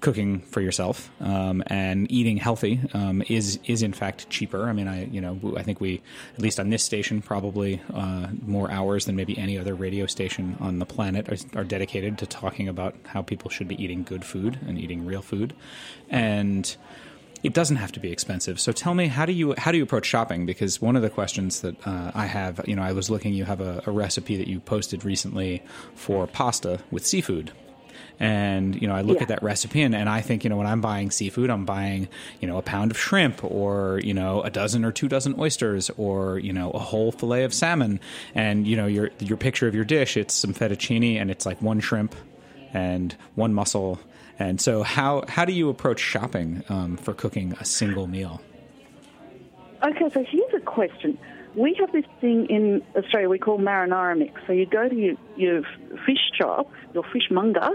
cooking 0.00 0.40
for 0.40 0.60
yourself 0.60 1.10
um, 1.20 1.62
and 1.68 2.10
eating 2.12 2.36
healthy 2.36 2.80
um, 2.92 3.22
is 3.28 3.58
is 3.64 3.82
in 3.82 3.92
fact 3.92 4.28
cheaper. 4.30 4.68
I 4.68 4.72
mean, 4.72 4.88
I 4.88 5.06
you 5.06 5.20
know 5.20 5.54
I 5.56 5.62
think 5.62 5.80
we 5.80 6.02
at 6.34 6.40
least 6.40 6.60
on 6.60 6.70
this 6.70 6.82
station 6.82 7.22
probably 7.22 7.80
uh, 7.92 8.28
more 8.44 8.70
hours 8.70 9.06
than 9.06 9.16
maybe 9.16 9.36
any 9.38 9.58
other 9.58 9.74
radio 9.74 10.06
station 10.06 10.56
on 10.60 10.78
the 10.78 10.86
planet 10.86 11.28
are, 11.28 11.60
are 11.60 11.64
dedicated 11.64 12.18
to 12.18 12.26
talking 12.26 12.68
about 12.68 12.94
how 13.06 13.22
people 13.22 13.50
should 13.50 13.68
be 13.68 13.82
eating 13.82 14.02
good 14.02 14.24
food 14.24 14.60
and 14.66 14.78
eating 14.78 15.06
real 15.06 15.22
food, 15.22 15.54
and 16.10 16.76
it 17.42 17.52
doesn't 17.52 17.76
have 17.76 17.92
to 17.92 18.00
be 18.00 18.10
expensive. 18.10 18.58
So 18.58 18.72
tell 18.72 18.94
me, 18.94 19.06
how 19.08 19.26
do 19.26 19.32
you 19.32 19.54
how 19.58 19.70
do 19.72 19.78
you 19.78 19.84
approach 19.84 20.06
shopping? 20.06 20.46
Because 20.46 20.80
one 20.80 20.96
of 20.96 21.02
the 21.02 21.10
questions 21.10 21.60
that 21.60 21.86
uh, 21.86 22.10
I 22.14 22.26
have, 22.26 22.60
you 22.66 22.74
know, 22.76 22.82
I 22.82 22.92
was 22.92 23.10
looking. 23.10 23.34
You 23.34 23.44
have 23.44 23.60
a, 23.60 23.82
a 23.86 23.90
recipe 23.90 24.36
that 24.36 24.48
you 24.48 24.60
posted 24.60 25.04
recently 25.04 25.62
for 25.94 26.26
pasta 26.26 26.80
with 26.90 27.06
seafood. 27.06 27.52
And 28.18 28.80
you 28.80 28.88
know, 28.88 28.94
I 28.94 29.02
look 29.02 29.16
Yeah. 29.18 29.24
at 29.24 29.28
that 29.28 29.42
recipe, 29.42 29.82
and, 29.82 29.94
and 29.94 30.08
I 30.08 30.22
think, 30.22 30.42
you 30.42 30.48
know, 30.48 30.56
when 30.56 30.66
I'm 30.66 30.80
buying 30.80 31.10
seafood, 31.10 31.50
I'm 31.50 31.66
buying, 31.66 32.08
you 32.40 32.48
know, 32.48 32.56
a 32.56 32.62
pound 32.62 32.90
of 32.90 32.98
shrimp, 32.98 33.44
or 33.44 34.00
you 34.02 34.14
know, 34.14 34.40
a 34.40 34.48
dozen 34.48 34.86
or 34.86 34.92
two 34.92 35.06
dozen 35.06 35.34
oysters, 35.38 35.90
or 35.98 36.38
you 36.38 36.52
know, 36.54 36.70
a 36.70 36.78
whole 36.78 37.12
fillet 37.12 37.44
of 37.44 37.52
salmon. 37.52 38.00
And 38.34 38.66
you 38.66 38.74
know, 38.76 38.86
your 38.86 39.10
your 39.20 39.36
picture 39.36 39.68
of 39.68 39.74
your 39.74 39.84
dish, 39.84 40.16
it's 40.16 40.32
some 40.34 40.54
fettuccine, 40.54 41.20
and 41.20 41.30
it's 41.30 41.44
like 41.44 41.60
one 41.60 41.80
shrimp 41.80 42.14
and 42.72 43.14
one 43.34 43.52
mussel. 43.52 44.00
And 44.38 44.60
so, 44.60 44.82
how 44.82 45.24
how 45.28 45.44
do 45.44 45.52
you 45.52 45.68
approach 45.70 46.00
shopping 46.00 46.62
um, 46.68 46.96
for 46.96 47.14
cooking 47.14 47.54
a 47.58 47.64
single 47.64 48.06
meal? 48.06 48.42
Okay, 49.82 50.10
so 50.12 50.24
here's 50.28 50.54
a 50.54 50.60
question. 50.60 51.18
We 51.54 51.74
have 51.80 51.92
this 51.92 52.04
thing 52.20 52.46
in 52.50 52.82
Australia 52.96 53.28
we 53.28 53.38
call 53.38 53.58
marinara 53.58 54.18
mix. 54.18 54.40
So 54.46 54.52
you 54.52 54.66
go 54.66 54.88
to 54.88 54.94
your, 54.94 55.14
your 55.36 55.62
fish 56.04 56.18
shop, 56.38 56.70
your 56.92 57.04
fishmonger, 57.12 57.70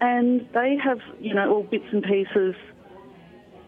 and 0.00 0.48
they 0.54 0.76
have, 0.82 1.00
you 1.20 1.34
know, 1.34 1.52
all 1.52 1.62
bits 1.62 1.84
and 1.92 2.02
pieces 2.02 2.54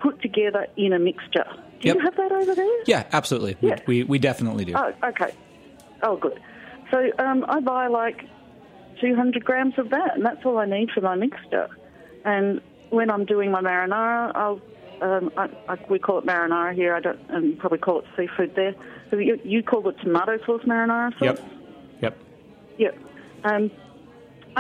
put 0.01 0.23
together 0.23 0.67
in 0.77 0.93
a 0.93 0.99
mixture. 0.99 1.45
Do 1.81 1.89
Yep. 1.89 1.97
you 1.97 2.03
have 2.03 2.17
that 2.17 2.33
over 2.33 2.55
there? 2.55 2.83
Yeah, 2.87 3.05
absolutely. 3.13 3.57
Yeah. 3.61 3.79
We, 3.87 4.05
we 4.05 4.19
definitely 4.19 4.65
do. 4.65 4.75
Oh, 4.75 4.93
okay. 5.05 5.35
Oh, 6.03 6.17
good. 6.17 6.41
So 6.91 7.11
um, 7.19 7.45
I 7.49 7.61
buy 7.61 7.89
like 7.89 8.25
200 9.01 9.45
grams 9.45 9.79
of 9.79 9.91
that, 9.91 10.15
and 10.15 10.25
that's 10.25 10.45
all 10.47 10.59
I 10.59 10.67
need 10.67 10.91
for 10.93 11.01
my 11.01 11.15
mixture. 11.15 11.69
And 12.25 12.61
when 12.91 13.11
I'm 13.11 13.25
doing 13.25 13.51
my 13.51 13.61
marinara, 13.61 14.33
I'll 14.35 14.61
um, 15.01 15.33
I, 15.37 15.49
I, 15.69 15.77
we 15.89 15.99
call 15.99 16.19
it 16.19 16.25
marinara 16.27 16.75
here. 16.75 16.95
I 16.95 17.01
don't, 17.01 17.19
and 17.29 17.45
you 17.47 17.57
probably 17.57 17.79
call 17.79 17.99
it 18.01 18.05
seafood 18.17 18.55
there. 18.55 18.75
So 19.11 19.17
you, 19.17 19.41
you 19.43 19.63
call 19.63 19.89
it 19.89 19.97
tomato 20.01 20.39
sauce 20.47 20.63
marinara 20.65 21.11
sauce. 21.19 21.41
Yep. 21.41 21.45
Yep. 22.03 22.19
Yep. 22.79 22.99
Um, 23.45 23.71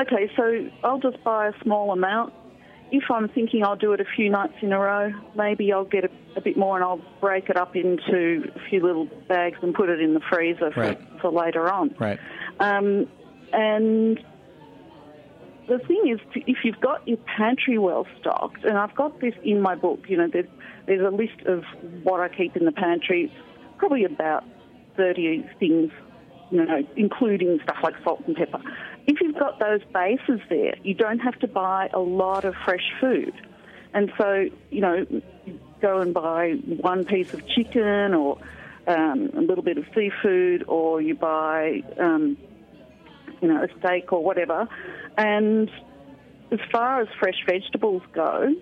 okay, 0.01 0.31
so 0.37 0.69
I'll 0.83 0.99
just 0.99 1.23
buy 1.23 1.49
a 1.49 1.53
small 1.63 1.93
amount. 1.93 2.33
If 2.91 3.05
I'm 3.11 3.29
thinking 3.29 3.65
I'll 3.65 3.77
do 3.77 3.93
it 3.93 4.01
a 4.01 4.05
few 4.05 4.29
nights 4.31 4.55
in 4.61 4.73
a 4.73 4.79
row, 4.79 5.13
maybe 5.37 5.73
I'll 5.73 5.85
get 5.85 6.05
a, 6.05 6.11
a 6.37 6.41
bit 6.41 6.57
more 6.57 6.77
and 6.77 6.85
I'll 6.85 7.01
break 7.21 7.49
it 7.49 7.57
up 7.57 7.77
into 7.77 8.51
a 8.55 8.69
few 8.69 8.85
little 8.85 9.07
bags 9.29 9.59
and 9.63 9.73
put 9.73 9.89
it 9.89 10.01
in 10.01 10.13
the 10.13 10.21
freezer 10.29 10.73
for, 10.73 10.81
Right. 10.81 10.99
for 11.21 11.31
later 11.31 11.73
on. 11.73 11.95
Right. 11.99 12.19
Um, 12.59 13.07
and 13.53 14.19
the 15.69 15.79
thing 15.79 16.09
is, 16.13 16.21
if 16.35 16.59
you've 16.65 16.81
got 16.81 17.07
your 17.07 17.19
pantry 17.19 17.79
well 17.79 18.07
stocked, 18.21 18.65
and 18.65 18.77
I've 18.77 18.95
got 18.95 19.21
this 19.21 19.35
in 19.45 19.61
my 19.61 19.75
book, 19.75 20.07
you 20.09 20.17
know, 20.17 20.29
there's, 20.33 20.47
there's 20.87 21.05
a 21.07 21.15
list 21.15 21.47
of 21.47 21.65
what 22.03 22.21
I 22.21 22.29
keep 22.29 22.57
in 22.57 22.65
the 22.65 22.73
pantry. 22.73 23.25
It's 23.25 23.79
probably 23.79 24.05
about 24.05 24.45
30 24.97 25.49
things, 25.59 25.93
you 26.51 26.65
know, 26.65 26.83
including 26.97 27.61
stuff 27.63 27.79
like 27.83 27.95
salt 28.03 28.23
and 28.27 28.37
pepper. 28.37 28.61
If 29.07 29.21
you've 29.21 29.39
got 29.39 29.59
those 29.59 29.81
bases 29.93 30.41
there, 30.49 30.75
you 30.83 30.95
don't 30.95 31.21
have 31.21 31.39
to 31.41 31.49
buy 31.49 31.91
a 31.93 32.01
lot 32.01 32.45
of 32.45 32.55
fresh 32.65 32.93
food. 33.01 33.35
And 33.95 34.13
so, 34.17 34.49
you 34.71 34.81
know, 34.81 35.07
go 35.81 36.01
and 36.01 36.15
buy 36.15 36.53
one 36.53 37.05
piece 37.05 37.35
of 37.35 37.47
chicken 37.47 38.15
or 38.15 38.39
um, 38.87 39.31
a 39.37 39.41
little 39.41 39.63
bit 39.63 39.79
of 39.79 39.85
seafood, 39.95 40.65
or 40.67 41.01
you 41.01 41.15
buy 41.15 41.83
um, 41.99 42.37
you 43.43 43.49
know, 43.49 43.63
a 43.63 43.69
steak 43.79 44.13
or 44.13 44.25
whatever. 44.25 44.69
And 45.19 45.69
as 46.51 46.61
far 46.71 47.03
as 47.03 47.09
fresh 47.19 47.45
vegetables 47.47 48.03
go, 48.15 48.55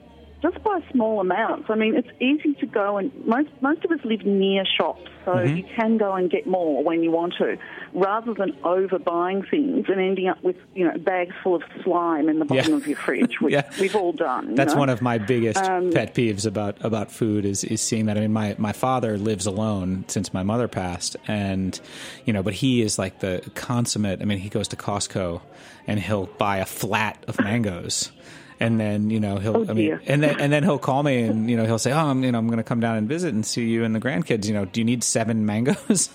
just 0.43 0.63
by 0.63 0.81
small 0.93 1.21
amounts. 1.21 1.69
I 1.69 1.75
mean, 1.75 1.95
it's 1.97 2.09
easy 2.21 2.55
to 2.61 2.67
go 2.67 2.97
and 2.99 3.13
most 3.27 3.51
most 3.61 3.85
of 3.85 3.91
us 3.91 4.01
live 4.05 4.25
near 4.25 4.65
shops, 4.65 5.11
so 5.25 5.33
Mm-hmm. 5.33 5.57
you 5.57 5.65
can 5.77 5.97
go 5.99 6.13
and 6.15 6.31
get 6.31 6.47
more 6.47 6.83
when 6.83 7.03
you 7.03 7.11
want 7.11 7.35
to, 7.39 7.57
rather 7.93 8.33
than 8.35 8.53
overbuying 8.65 9.49
things 9.51 9.87
and 9.89 10.01
ending 10.01 10.29
up 10.29 10.43
with 10.43 10.57
you 10.75 10.85
know 10.87 10.97
bags 10.99 11.35
full 11.43 11.55
of 11.57 11.63
slime 11.85 12.29
in 12.29 12.39
the 12.39 12.45
bottom 12.45 12.71
Yeah. 12.73 12.77
of 12.77 12.87
your 12.87 12.97
fridge, 12.97 13.41
which 13.41 13.53
Yeah. 13.59 13.71
we've 13.79 13.95
all 13.95 14.13
done. 14.13 14.51
you 14.51 14.55
That's 14.57 14.75
know? 14.75 14.81
one 14.81 14.89
of 14.89 15.03
my 15.03 15.19
biggest 15.19 15.59
Um, 15.63 15.91
pet 15.93 16.15
peeves 16.15 16.47
about 16.47 16.83
about 16.85 17.11
food 17.13 17.45
is 17.45 17.65
is 17.65 17.81
seeing 17.81 18.07
that. 18.07 18.17
I 18.17 18.21
mean, 18.21 18.33
my 18.33 18.55
my 18.59 18.73
father 18.73 19.19
lives 19.19 19.47
alone 19.47 20.05
since 20.09 20.33
my 20.33 20.43
mother 20.43 20.69
passed, 20.69 21.17
and 21.29 21.79
you 22.25 22.33
know, 22.33 22.43
but 22.43 22.55
he 22.55 22.83
is 22.83 22.99
like 22.99 23.21
the 23.21 23.43
consummate. 23.55 24.23
I 24.23 24.25
mean, 24.25 24.39
he 24.39 24.49
goes 24.49 24.69
to 24.69 24.77
Costco 24.77 25.43
and 25.87 25.99
he'll 26.01 26.27
buy 26.39 26.59
a 26.59 26.67
flat 26.67 27.23
of 27.29 27.39
mangoes. 27.45 28.11
And 28.61 28.79
then 28.79 29.09
you 29.11 29.21
know 29.21 29.39
he'll. 29.39 29.57
Oh, 29.57 29.63
I 29.63 29.73
mean, 29.73 29.77
dear. 29.77 30.03
and 30.07 30.23
then 30.23 30.39
and 30.39 30.53
then 30.53 30.63
he'll 30.63 30.79
call 30.79 31.03
me 31.03 31.23
and 31.23 31.51
you 31.51 31.57
know 31.57 31.65
he'll 31.65 31.79
say, 31.79 31.93
"Oh, 31.93 31.97
I'm 31.97 32.23
you 32.23 32.31
know 32.31 32.39
I'm 32.39 32.47
going 32.47 32.59
to 32.59 32.63
come 32.63 32.79
down 32.81 32.97
and 32.99 33.09
visit 33.09 33.33
and 33.33 33.45
see 33.45 33.67
you 33.69 33.85
and 33.85 33.95
the 33.95 34.01
grandkids. 34.01 34.47
You 34.47 34.53
know, 34.55 34.67
do 34.67 34.81
you 34.81 34.85
need 34.85 35.03
seven 35.03 35.47
mangoes 35.47 36.11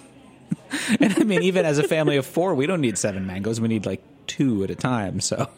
and 1.00 1.14
I 1.18 1.24
mean, 1.24 1.42
even 1.42 1.66
as 1.66 1.80
a 1.80 1.84
family 1.88 2.18
of 2.18 2.26
four, 2.26 2.54
we 2.54 2.68
don't 2.68 2.82
need 2.82 2.98
seven 3.00 3.26
mangoes. 3.26 3.60
We 3.60 3.68
need 3.68 3.86
like 3.88 4.04
two 4.28 4.64
at 4.64 4.70
a 4.70 4.76
time. 4.76 5.20
So 5.22 5.50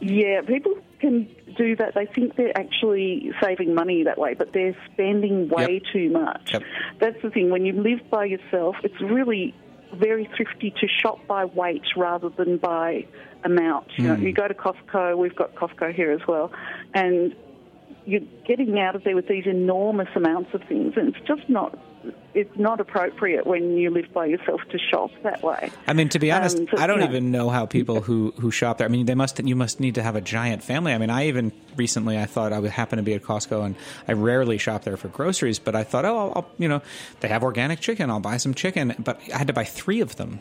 Yeah, 0.00 0.40
people 0.42 0.78
can 1.00 1.28
do 1.56 1.76
that. 1.76 1.94
They 1.94 2.06
think 2.06 2.36
they're 2.36 2.56
actually 2.56 3.32
saving 3.42 3.74
money 3.74 4.04
that 4.04 4.16
way, 4.18 4.34
but 4.34 4.52
they're 4.52 4.76
spending 4.92 5.48
way 5.48 5.74
Yep. 5.74 5.82
too 5.92 6.10
much. 6.10 6.52
Yep. 6.54 6.62
That's 7.00 7.20
the 7.22 7.30
thing. 7.30 7.50
When 7.50 7.66
you 7.66 7.72
live 7.74 8.00
by 8.10 8.26
yourself, 8.26 8.76
it's 8.84 9.00
really 9.00 9.54
very 9.94 10.28
thrifty 10.36 10.70
to 10.80 10.88
shop 10.88 11.26
by 11.26 11.44
weight 11.44 11.82
rather 11.96 12.28
than 12.28 12.58
by 12.58 13.06
amount. 13.44 13.86
You 13.96 14.08
know, 14.08 14.16
hmm. 14.16 14.26
you 14.26 14.32
go 14.32 14.48
to 14.48 14.54
Costco. 14.54 15.16
We've 15.16 15.36
got 15.36 15.54
Costco 15.54 15.94
here 15.94 16.12
as 16.12 16.20
well, 16.26 16.52
and 16.94 17.34
you're 18.04 18.22
getting 18.46 18.78
out 18.78 18.96
of 18.96 19.04
there 19.04 19.14
with 19.14 19.28
these 19.28 19.46
enormous 19.46 20.08
amounts 20.16 20.50
of 20.54 20.62
things, 20.68 20.94
and 20.96 21.14
it's 21.14 21.26
just 21.26 21.48
not. 21.48 21.78
It's 22.34 22.56
not 22.56 22.78
appropriate 22.80 23.46
when 23.46 23.76
you 23.76 23.90
live 23.90 24.12
by 24.12 24.26
yourself 24.26 24.60
to 24.70 24.78
shop 24.78 25.10
that 25.24 25.42
way. 25.42 25.70
I 25.86 25.92
mean, 25.92 26.08
to 26.10 26.18
be 26.18 26.30
honest, 26.30 26.58
Um, 26.58 26.68
so, 26.70 26.78
I 26.78 26.86
don't 26.86 27.02
even 27.02 27.32
know 27.32 27.48
how 27.48 27.66
people 27.66 28.00
who 28.00 28.32
who 28.38 28.50
shop 28.50 28.78
there. 28.78 28.86
I 28.86 28.90
mean, 28.90 29.06
they 29.06 29.14
must 29.14 29.40
you 29.40 29.56
must 29.56 29.80
need 29.80 29.96
to 29.96 30.02
have 30.02 30.14
a 30.14 30.20
giant 30.20 30.62
family. 30.62 30.92
I 30.92 30.98
mean, 30.98 31.10
I 31.10 31.26
even 31.26 31.52
recently 31.76 32.16
I 32.18 32.26
thought 32.26 32.52
I 32.52 32.60
would 32.60 32.70
happen 32.70 32.98
to 32.98 33.02
be 33.02 33.14
at 33.14 33.22
Costco, 33.22 33.64
and 33.64 33.74
I 34.06 34.12
rarely 34.12 34.58
shop 34.58 34.84
there 34.84 34.96
for 34.96 35.08
groceries. 35.08 35.58
But 35.58 35.74
I 35.74 35.82
thought, 35.84 36.04
oh, 36.04 36.18
I'll, 36.18 36.32
I'll 36.36 36.50
you 36.58 36.68
know, 36.68 36.82
they 37.20 37.28
have 37.28 37.42
organic 37.42 37.80
chicken. 37.80 38.10
I'll 38.10 38.20
buy 38.20 38.36
some 38.36 38.54
chicken, 38.54 38.94
but 38.98 39.20
I 39.34 39.38
had 39.38 39.46
to 39.48 39.52
buy 39.52 39.64
three 39.64 40.00
of 40.00 40.16
them. 40.16 40.40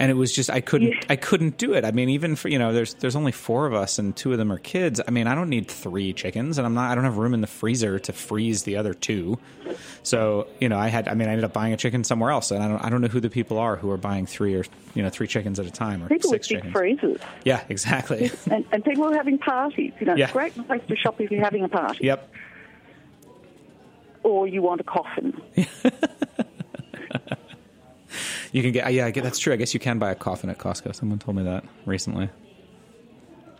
And 0.00 0.10
it 0.10 0.14
was 0.14 0.32
just 0.32 0.48
I 0.48 0.60
couldn't. 0.60 0.94
I 1.10 1.16
couldn't 1.16 1.58
do 1.58 1.74
it. 1.74 1.84
I 1.84 1.90
mean, 1.90 2.08
even 2.10 2.36
for 2.36 2.48
you 2.48 2.58
know, 2.58 2.72
there's 2.72 2.94
there's 2.94 3.16
only 3.16 3.32
four 3.32 3.66
of 3.66 3.74
us 3.74 3.98
and 3.98 4.14
two 4.16 4.30
of 4.32 4.38
them 4.38 4.52
are 4.52 4.58
kids. 4.58 5.00
I 5.06 5.10
mean, 5.10 5.26
I 5.26 5.34
don't 5.34 5.48
need 5.48 5.68
three 5.68 6.12
chickens, 6.12 6.56
and 6.58 6.66
I'm 6.66 6.74
not 6.74 6.90
I 6.90 6.94
don't 6.94 7.04
have 7.04 7.16
room 7.16 7.34
in 7.34 7.40
the 7.40 7.46
freezer 7.48 7.98
to 7.98 8.12
freeze 8.12 8.62
the 8.62 8.76
other 8.76 8.94
two. 8.94 9.38
So 10.04 10.46
you 10.60 10.68
know, 10.68 10.78
I 10.78 10.88
had 10.88 11.08
I 11.08 11.14
mean, 11.14 11.28
I 11.28 11.32
ended 11.32 11.44
up 11.44 11.52
buying 11.52 11.72
a 11.72 11.76
chicken 11.76 12.04
somewhere 12.04 12.30
else, 12.30 12.50
and 12.52 12.62
I 12.62 12.68
don't 12.68 12.84
I 12.84 12.90
don't 12.90 13.00
know 13.00 13.08
who 13.08 13.20
the 13.20 13.30
people 13.30 13.58
are 13.58 13.76
who 13.76 13.90
are 13.90 13.96
buying 13.96 14.24
three 14.26 14.54
or 14.54 14.64
you 14.94 15.02
know 15.02 15.10
three 15.10 15.26
chickens 15.26 15.58
at 15.58 15.66
a 15.66 15.70
time 15.70 16.02
or 16.04 16.08
People 16.08 16.30
with 16.30 16.44
six 16.44 16.48
big 16.48 16.56
chickens. 16.58 16.72
freezers. 16.72 17.20
Yeah, 17.44 17.64
exactly. 17.68 18.30
And, 18.50 18.64
and 18.72 18.84
people 18.84 19.04
are 19.04 19.14
having 19.14 19.38
parties. 19.38 19.92
You 20.00 20.06
know, 20.06 20.14
Yeah. 20.14 20.24
it's 20.26 20.32
a 20.32 20.34
great 20.38 20.66
place 20.66 20.82
to 20.88 20.96
shop 20.96 21.20
if 21.20 21.30
you're 21.30 21.42
having 21.44 21.64
a 21.64 21.68
party. 21.68 22.04
yep. 22.06 22.32
Or 24.22 24.46
you 24.46 24.62
want 24.62 24.80
a 24.80 24.84
coffin. 24.84 25.40
You 28.52 28.62
can 28.62 28.72
get 28.72 28.92
yeah, 28.92 29.06
I 29.06 29.10
get 29.10 29.24
that's 29.24 29.38
true. 29.38 29.52
I 29.52 29.56
guess 29.56 29.74
you 29.74 29.80
can 29.80 29.98
buy 29.98 30.10
a 30.10 30.14
coffin 30.14 30.50
at 30.50 30.58
Costco. 30.58 30.94
Someone 30.94 31.18
told 31.18 31.36
me 31.36 31.42
that 31.44 31.64
recently. 31.86 32.30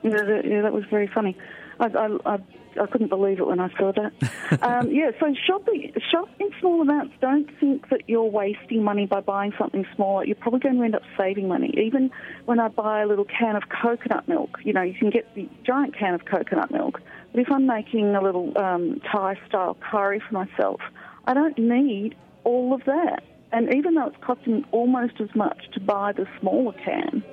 Yeah, 0.03 0.11
that, 0.11 0.43
yeah, 0.45 0.63
that 0.63 0.73
was 0.73 0.85
very 0.91 1.09
funny. 1.09 1.37
I, 1.81 1.87
I, 1.87 2.35
I, 2.35 2.39
I 2.81 2.87
couldn't 2.87 3.09
believe 3.09 3.41
it 3.41 3.47
when 3.47 3.61
I 3.61 3.69
saw 3.77 3.93
that. 3.93 4.63
um, 4.63 4.91
yeah, 4.91 5.11
so 5.19 5.35
shopping, 5.47 5.93
shop 6.11 6.29
in 6.39 6.51
small 6.61 6.81
amounts. 6.81 7.15
Don't 7.21 7.49
think 7.59 7.89
that 7.91 8.03
you're 8.09 8.23
wasting 8.25 8.83
money 8.83 9.07
by 9.07 9.21
buying 9.21 9.53
something 9.59 9.85
smaller. 9.95 10.25
You're 10.25 10.37
probably 10.37 10.61
going 10.61 10.79
to 10.79 10.85
end 10.85 10.95
up 10.95 11.03
saving 11.17 11.49
money. 11.49 11.75
Even 11.77 12.11
when 12.45 12.61
I 12.61 12.69
buy 12.69 13.03
a 13.03 13.07
little 13.07 13.25
can 13.25 13.57
of 13.57 13.65
coconut 13.69 14.29
milk, 14.29 14.59
you 14.63 14.73
know, 14.73 14.83
you 14.83 14.95
can 14.95 15.11
get 15.11 15.35
the 15.35 15.49
giant 15.65 15.97
can 15.97 16.15
of 16.15 16.25
coconut 16.25 16.71
milk. 16.71 17.01
But 17.33 17.41
if 17.41 17.51
I'm 17.51 17.67
making 17.67 18.15
a 18.15 18.23
little 18.23 18.57
um, 18.59 19.01
Thai-style 19.11 19.77
curry 19.91 20.21
for 20.21 20.35
myself, 20.35 20.81
I 21.27 21.35
don't 21.35 21.59
need 21.59 22.17
all 22.45 22.73
of 22.73 22.85
that. 22.85 23.23
And 23.53 23.75
even 23.75 23.95
though 23.95 24.09
it's 24.09 24.17
costing 24.23 24.65
almost 24.73 25.21
as 25.21 25.35
much 25.35 25.71
to 25.73 25.81
buy 25.81 26.13
the 26.13 26.27
smaller 26.41 26.73
can, 26.85 27.25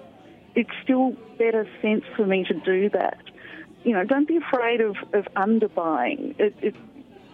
it's 0.56 0.70
still 0.84 1.12
better 1.38 1.68
sense 1.82 2.04
for 2.16 2.26
me 2.26 2.46
to 2.46 2.54
do 2.62 2.90
that. 2.92 3.18
You 3.84 3.94
know, 3.94 4.04
don't 4.06 4.28
be 4.28 4.38
afraid 4.38 4.82
of, 4.82 4.96
of 5.14 5.26
underbuying. 5.36 6.40
It, 6.40 6.56
it, 6.62 6.76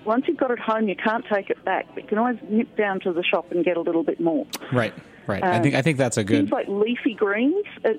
once 0.04 0.26
you've 0.28 0.38
got 0.38 0.52
it 0.52 0.60
home, 0.60 0.88
you 0.90 0.96
can't 0.96 1.24
take 1.32 1.50
it 1.50 1.64
back, 1.64 1.86
but 1.94 2.04
you 2.04 2.10
can 2.10 2.18
always 2.18 2.38
nip 2.50 2.76
down 2.76 3.00
to 3.02 3.14
the 3.14 3.24
shop 3.24 3.52
and 3.52 3.64
get 3.64 3.78
a 3.78 3.82
little 3.82 4.04
bit 4.04 4.20
more. 4.20 4.48
Right. 4.74 4.94
Right. 5.28 5.44
I 5.44 5.58
Um, 5.58 5.64
think 5.64 5.76
I 5.76 5.84
think 5.84 5.98
that's 6.00 6.18
a 6.18 6.24
good 6.24 6.50
Things 6.50 6.52
like 6.52 6.68
leafy 6.68 7.14
greens. 7.14 7.66
Uh, 7.86 7.92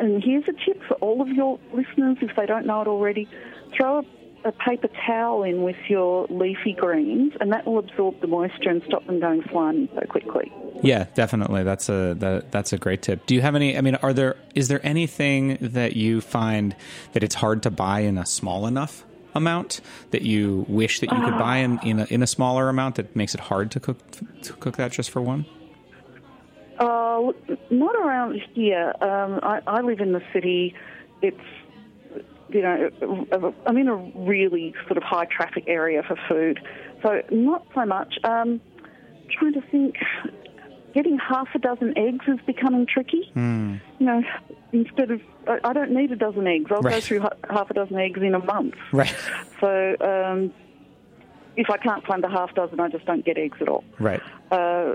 and 0.00 0.24
here's 0.24 0.44
a 0.48 0.52
tip 0.64 0.82
for 0.88 0.94
all 0.94 1.20
of 1.20 1.28
your 1.28 1.58
listeners, 1.74 2.16
if 2.22 2.34
they 2.34 2.46
don't 2.46 2.64
know 2.64 2.80
it 2.80 2.88
already: 2.88 3.28
throw 3.76 3.98
a, 3.98 4.02
a 4.44 4.52
paper 4.52 4.88
towel 5.06 5.42
in 5.42 5.62
with 5.62 5.76
your 5.88 6.26
leafy 6.28 6.72
greens, 6.72 7.32
and 7.40 7.52
that 7.52 7.66
will 7.66 7.78
absorb 7.78 8.20
the 8.20 8.26
moisture 8.26 8.70
and 8.70 8.82
stop 8.86 9.06
them 9.06 9.20
going 9.20 9.42
slimy 9.50 9.90
so 9.94 10.06
quickly. 10.06 10.52
Yeah, 10.82 11.06
definitely. 11.14 11.62
That's 11.62 11.88
a 11.88 12.14
that, 12.18 12.50
that's 12.50 12.72
a 12.72 12.78
great 12.78 13.02
tip. 13.02 13.26
Do 13.26 13.34
you 13.34 13.40
have 13.40 13.54
any? 13.54 13.76
I 13.76 13.80
mean, 13.80 13.96
are 13.96 14.12
there 14.12 14.36
is 14.54 14.68
there 14.68 14.84
anything 14.84 15.58
that 15.60 15.96
you 15.96 16.20
find 16.20 16.74
that 17.12 17.22
it's 17.22 17.36
hard 17.36 17.62
to 17.64 17.70
buy 17.70 18.00
in 18.00 18.18
a 18.18 18.26
small 18.26 18.66
enough 18.66 19.04
amount 19.34 19.80
that 20.10 20.22
you 20.22 20.66
wish 20.68 21.00
that 21.00 21.10
you 21.10 21.20
could 21.20 21.38
buy 21.38 21.58
in 21.58 21.78
in 21.82 22.00
a, 22.00 22.04
in 22.10 22.22
a 22.22 22.26
smaller 22.26 22.68
amount 22.68 22.96
that 22.96 23.14
makes 23.16 23.34
it 23.34 23.40
hard 23.40 23.70
to 23.70 23.80
cook 23.80 23.98
to 24.42 24.52
cook 24.54 24.76
that 24.76 24.92
just 24.92 25.10
for 25.10 25.20
one? 25.22 25.46
Uh, 26.78 27.32
not 27.70 27.94
around 27.94 28.40
here. 28.54 28.92
Um, 29.00 29.38
I, 29.42 29.60
I 29.66 29.80
live 29.82 30.00
in 30.00 30.12
the 30.12 30.22
city. 30.32 30.74
It's, 31.20 31.38
you 32.54 32.62
know, 32.62 33.54
I'm 33.66 33.76
in 33.76 33.88
a 33.88 33.96
really 33.96 34.74
sort 34.86 34.96
of 34.96 35.02
high 35.02 35.26
traffic 35.26 35.64
area 35.66 36.02
for 36.02 36.16
food. 36.28 36.60
So 37.02 37.22
not 37.30 37.66
so 37.74 37.84
much. 37.84 38.14
Um, 38.24 38.60
trying 39.30 39.54
to 39.54 39.62
think, 39.70 39.96
getting 40.94 41.18
half 41.18 41.48
a 41.54 41.58
dozen 41.58 41.96
eggs 41.96 42.24
is 42.28 42.38
becoming 42.46 42.86
tricky. 42.86 43.30
Hmm. 43.34 43.76
You 43.98 44.06
know, 44.06 44.22
instead 44.72 45.10
of, 45.10 45.20
I, 45.64 45.72
don't 45.72 45.92
need 45.92 46.12
a 46.12 46.16
dozen 46.16 46.46
eggs. 46.46 46.70
I'll 46.70 46.82
go 46.82 47.00
through 47.00 47.26
half 47.48 47.70
a 47.70 47.74
dozen 47.74 47.98
eggs 47.98 48.20
in 48.20 48.34
a 48.34 48.44
month. 48.44 48.74
Right. 48.92 49.14
So 49.60 49.96
um, 50.00 50.52
if 51.56 51.70
I 51.70 51.76
can't 51.78 52.04
find 52.04 52.22
the 52.22 52.28
half 52.28 52.54
dozen, 52.54 52.80
I 52.80 52.88
just 52.88 53.04
don't 53.06 53.24
get 53.24 53.38
eggs 53.38 53.58
at 53.60 53.68
all. 53.68 53.84
Right. 53.98 54.20
Uh, 54.50 54.94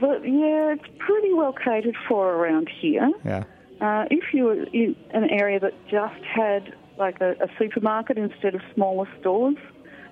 but 0.00 0.22
yeah, 0.24 0.74
it's 0.74 0.88
pretty 0.98 1.32
well 1.32 1.52
catered 1.52 1.96
for 2.08 2.32
around 2.34 2.68
here. 2.80 3.10
Yeah. 3.24 3.44
Uh, 3.80 4.04
if 4.10 4.34
you 4.34 4.44
were 4.44 4.64
in 4.72 4.96
an 5.12 5.30
area 5.30 5.60
that 5.60 5.72
just 5.88 6.24
had 6.24 6.74
like 6.98 7.20
a, 7.20 7.32
a 7.32 7.48
supermarket 7.58 8.18
instead 8.18 8.54
of 8.54 8.60
smaller 8.74 9.08
stores, 9.20 9.56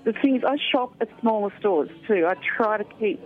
the 0.04 0.12
thing 0.12 0.36
is, 0.36 0.44
I 0.44 0.56
shop 0.70 0.94
at 1.00 1.08
smaller 1.20 1.52
stores 1.58 1.90
too. 2.06 2.26
I 2.28 2.34
try 2.56 2.78
to 2.78 2.84
keep 2.98 3.20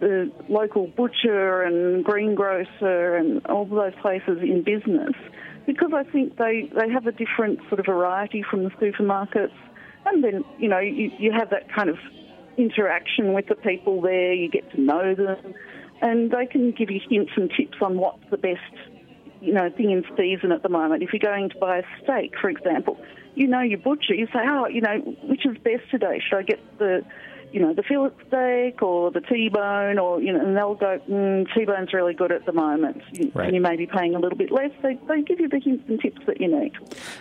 the 0.00 0.30
local 0.48 0.88
butcher 0.88 1.62
and 1.62 2.04
greengrocer 2.04 3.16
and 3.16 3.46
all 3.46 3.64
those 3.64 3.94
places 4.02 4.38
in 4.42 4.62
business 4.62 5.14
because 5.66 5.92
I 5.94 6.02
think 6.04 6.36
they, 6.36 6.70
they 6.74 6.90
have 6.90 7.06
a 7.06 7.12
different 7.12 7.60
sort 7.68 7.80
of 7.80 7.86
variety 7.86 8.42
from 8.42 8.64
the 8.64 8.70
supermarkets. 8.70 9.54
And 10.04 10.22
then, 10.22 10.44
you 10.58 10.68
know, 10.68 10.78
you, 10.78 11.10
you 11.18 11.32
have 11.32 11.50
that 11.50 11.72
kind 11.72 11.88
of 11.88 11.96
interaction 12.56 13.32
with 13.32 13.46
the 13.46 13.54
people 13.54 14.00
there, 14.00 14.32
you 14.32 14.48
get 14.48 14.70
to 14.72 14.80
know 14.80 15.14
them, 15.14 15.54
and 16.02 16.30
they 16.30 16.46
can 16.46 16.72
give 16.72 16.90
you 16.90 17.00
hints 17.08 17.32
and 17.36 17.50
tips 17.56 17.78
on 17.80 17.98
what's 17.98 18.22
the 18.30 18.36
best 18.36 18.60
you 19.46 19.52
know, 19.52 19.70
thing 19.70 19.92
in 19.92 20.04
season 20.16 20.52
at 20.52 20.62
the 20.62 20.68
moment. 20.68 21.02
If 21.02 21.12
you're 21.12 21.20
going 21.20 21.50
to 21.50 21.58
buy 21.58 21.78
a 21.78 21.82
steak, 22.02 22.34
for 22.40 22.50
example, 22.50 23.00
you 23.34 23.46
know 23.46 23.60
your 23.60 23.78
butcher. 23.78 24.14
You 24.14 24.26
say, 24.26 24.40
oh, 24.44 24.66
you 24.66 24.80
know, 24.80 24.98
which 25.22 25.46
is 25.46 25.56
best 25.58 25.88
today? 25.90 26.20
Should 26.28 26.38
I 26.38 26.42
get 26.42 26.78
the, 26.78 27.04
you 27.56 27.62
know, 27.62 27.72
the 27.72 27.82
fillet 27.82 28.10
steak 28.28 28.82
or 28.82 29.10
the 29.10 29.22
T-bone, 29.22 29.98
or 29.98 30.20
you 30.20 30.30
know, 30.30 30.40
and 30.44 30.54
they'll 30.54 30.74
go, 30.74 31.00
mm, 31.08 31.46
T-bone's 31.54 31.94
really 31.94 32.12
good 32.12 32.30
at 32.30 32.44
the 32.44 32.52
moment, 32.52 33.00
Right. 33.32 33.46
and 33.46 33.54
you 33.54 33.62
may 33.62 33.76
be 33.76 33.86
paying 33.86 34.14
a 34.14 34.18
little 34.18 34.36
bit 34.36 34.52
less. 34.52 34.70
They 34.82 34.98
they 35.08 35.22
give 35.22 35.40
you 35.40 35.48
the 35.48 35.58
hints 35.58 35.84
and 35.88 35.98
tips 35.98 36.20
that 36.26 36.38
you 36.38 36.48
need. 36.48 36.72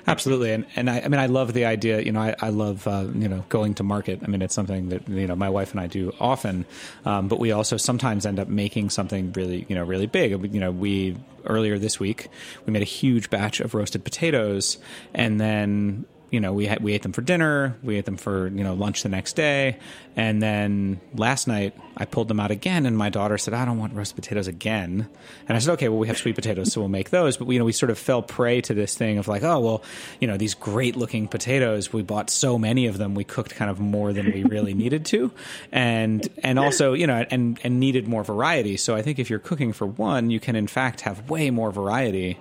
Absolutely, 0.08 0.52
and 0.52 0.66
and 0.76 0.90
I, 0.90 1.00
I 1.00 1.08
mean 1.08 1.22
I 1.22 1.28
love 1.28 1.54
the 1.54 1.64
idea. 1.64 2.02
You 2.02 2.12
know, 2.12 2.20
I, 2.20 2.36
I 2.42 2.50
love 2.50 2.86
uh, 2.86 3.08
you 3.16 3.30
know 3.30 3.46
going 3.48 3.76
to 3.76 3.84
market. 3.84 4.20
I 4.24 4.28
mean, 4.28 4.42
it's 4.42 4.54
something 4.54 4.90
that 4.90 5.08
you 5.08 5.26
know 5.26 5.38
my 5.38 5.50
wife 5.50 5.72
and 5.72 5.80
I 5.80 5.88
do 5.88 6.12
often, 6.20 6.66
um, 7.06 7.30
but 7.30 7.40
we 7.40 7.54
also 7.54 7.78
sometimes 7.78 8.26
end 8.26 8.38
up 8.38 8.50
making 8.50 8.90
something 8.90 9.32
really 9.32 9.66
you 9.70 9.76
know 9.76 9.86
really 9.86 10.08
big. 10.08 10.54
You 10.54 10.60
know, 10.60 10.72
we 10.72 11.16
earlier 11.46 11.80
this 11.80 11.98
week 11.98 12.28
we 12.66 12.74
made 12.74 12.82
a 12.82 12.86
huge 12.86 13.30
batch 13.30 13.62
of 13.62 13.74
roasted 13.74 14.04
potatoes, 14.04 14.80
and 15.14 15.40
then 15.40 16.06
you 16.32 16.40
know 16.40 16.54
we 16.54 16.66
had, 16.66 16.82
we 16.82 16.94
ate 16.94 17.02
them 17.02 17.12
for 17.12 17.22
dinner, 17.22 17.78
we 17.84 17.98
ate 17.98 18.06
them 18.06 18.18
for 18.18 18.48
you 18.48 18.64
know 18.64 18.74
lunch 18.74 19.04
the 19.04 19.10
next 19.10 19.34
day, 19.34 19.78
and 20.16 20.42
then 20.42 21.00
last 21.14 21.48
night 21.48 21.76
I 21.98 22.06
pulled 22.06 22.28
them 22.28 22.40
out 22.40 22.52
again, 22.52 22.86
and 22.86 22.98
my 22.98 23.10
daughter 23.10 23.38
said, 23.38 23.54
"I 23.54 23.66
don't 23.66 23.78
want 23.78 23.94
roasted 23.94 24.16
potatoes 24.16 24.48
again," 24.48 25.08
and 25.48 25.56
I 25.56 25.60
said, 25.60 25.74
"Okay, 25.74 25.90
well 25.90 26.00
we 26.00 26.08
have 26.08 26.18
sweet 26.18 26.36
potatoes, 26.36 26.72
so 26.72 26.82
we'll 26.82 26.90
make 26.90 27.10
those." 27.10 27.38
But 27.38 27.48
you 27.50 27.60
know 27.60 27.66
we 27.66 27.72
sort 27.72 27.90
of 27.90 27.98
fell 27.98 28.22
prey 28.22 28.62
to 28.62 28.74
this 28.74 28.96
thing 28.96 29.18
of 29.18 29.28
like, 29.28 29.44
oh 29.44 29.60
well, 29.60 29.84
you 30.20 30.28
know 30.28 30.38
these 30.38 30.54
great 30.54 30.96
looking 30.96 31.28
potatoes, 31.28 31.94
we 31.94 32.02
bought 32.02 32.30
so 32.30 32.58
many 32.58 32.88
of 32.88 32.98
them, 32.98 33.16
we 33.16 33.24
cooked 33.24 33.56
kind 33.56 33.70
of 33.70 33.80
more 33.80 34.14
than 34.14 34.32
we 34.32 34.44
really 34.44 34.74
needed 34.86 35.06
to, 35.06 35.32
and 35.72 36.28
and 36.44 36.60
also 36.60 36.94
you 36.94 37.08
know 37.08 37.26
and 37.30 37.60
and 37.64 37.80
needed 37.80 38.08
more 38.08 38.24
variety. 38.24 38.78
So 38.78 38.96
I 38.96 39.02
think 39.02 39.20
if 39.20 39.30
you're 39.30 39.40
cooking 39.40 39.74
for 39.74 39.86
one, 39.86 40.30
you 40.32 40.40
can 40.40 40.56
in 40.56 40.68
fact 40.68 41.02
have 41.02 41.30
way 41.30 41.50
more 41.50 41.72
variety 41.72 42.38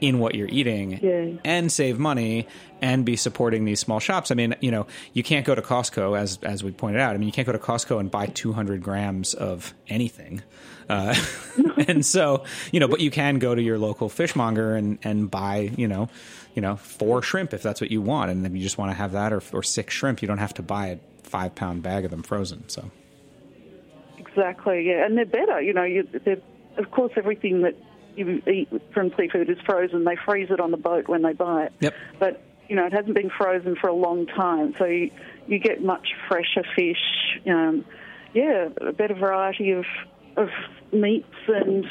in 0.00 0.18
what 0.18 0.34
you're 0.34 0.48
eating 0.48 0.98
Yeah. 1.02 1.38
and 1.44 1.70
save 1.70 1.98
money 1.98 2.46
and 2.80 3.04
be 3.04 3.16
supporting 3.16 3.64
these 3.66 3.80
small 3.80 4.00
shops. 4.00 4.30
I 4.30 4.34
mean, 4.34 4.54
you 4.60 4.70
know, 4.70 4.86
you 5.12 5.22
can't 5.22 5.44
go 5.44 5.54
to 5.54 5.62
Costco 5.62 6.18
as 6.18 6.38
as 6.42 6.64
we 6.64 6.70
pointed 6.72 7.00
out. 7.00 7.14
I 7.14 7.18
mean, 7.18 7.26
you 7.26 7.32
can't 7.32 7.46
go 7.46 7.52
to 7.52 7.58
Costco 7.58 8.00
and 8.00 8.10
buy 8.10 8.26
200 8.26 8.82
grams 8.82 9.34
of 9.34 9.74
anything. 9.88 10.42
Uh, 10.88 11.14
and 11.88 12.04
so, 12.04 12.44
you 12.72 12.80
know, 12.80 12.88
but 12.88 13.00
you 13.00 13.10
can 13.10 13.38
go 13.38 13.54
to 13.54 13.62
your 13.62 13.78
local 13.78 14.08
fishmonger 14.08 14.74
and 14.74 14.98
and 15.04 15.30
buy, 15.30 15.70
you 15.76 15.86
know, 15.86 16.08
you 16.54 16.62
know, 16.62 16.76
four 16.76 17.22
shrimp 17.22 17.52
if 17.54 17.62
that's 17.62 17.80
what 17.80 17.90
you 17.90 18.00
want, 18.02 18.30
and 18.30 18.44
if 18.46 18.52
you 18.52 18.60
just 18.60 18.78
want 18.78 18.90
to 18.90 18.94
have 18.96 19.12
that 19.12 19.32
or 19.32 19.42
or 19.52 19.62
six 19.62 19.94
shrimp, 19.94 20.22
you 20.22 20.26
don't 20.28 20.38
have 20.38 20.54
to 20.54 20.62
buy 20.62 20.86
a 20.88 20.98
five 21.22 21.54
pound 21.54 21.82
bag 21.82 22.04
of 22.04 22.10
them 22.10 22.22
frozen. 22.24 22.68
So, 22.68 22.90
Exactly, 24.18 24.86
yeah, 24.86 25.04
and 25.04 25.16
they're 25.16 25.24
better. 25.26 25.60
You 25.60 25.72
know, 25.72 25.82
you, 25.84 26.06
they're, 26.24 26.40
of 26.76 26.90
course, 26.90 27.12
everything 27.16 27.62
that 27.62 27.74
you 28.20 28.42
eat 28.46 28.68
from 28.92 29.10
seafood 29.16 29.50
is 29.50 29.58
frozen. 29.64 30.04
They 30.04 30.16
freeze 30.24 30.48
it 30.50 30.60
on 30.60 30.70
the 30.70 30.76
boat 30.76 31.08
when 31.08 31.22
they 31.22 31.32
buy 31.32 31.64
it. 31.64 31.72
Yep. 31.80 31.94
But 32.18 32.42
you 32.68 32.76
know, 32.76 32.86
it 32.86 32.92
hasn't 32.92 33.14
been 33.14 33.30
frozen 33.30 33.76
for 33.80 33.88
a 33.88 33.94
long 33.94 34.26
time, 34.26 34.74
so 34.78 34.84
you, 34.84 35.10
you 35.48 35.58
get 35.58 35.82
much 35.82 36.08
fresher 36.28 36.62
fish. 36.76 37.40
Um, 37.48 37.84
yeah, 38.32 38.68
a 38.80 38.92
better 38.92 39.14
variety 39.14 39.72
of 39.72 39.84
of 40.36 40.48
meats, 40.92 41.26
and 41.48 41.84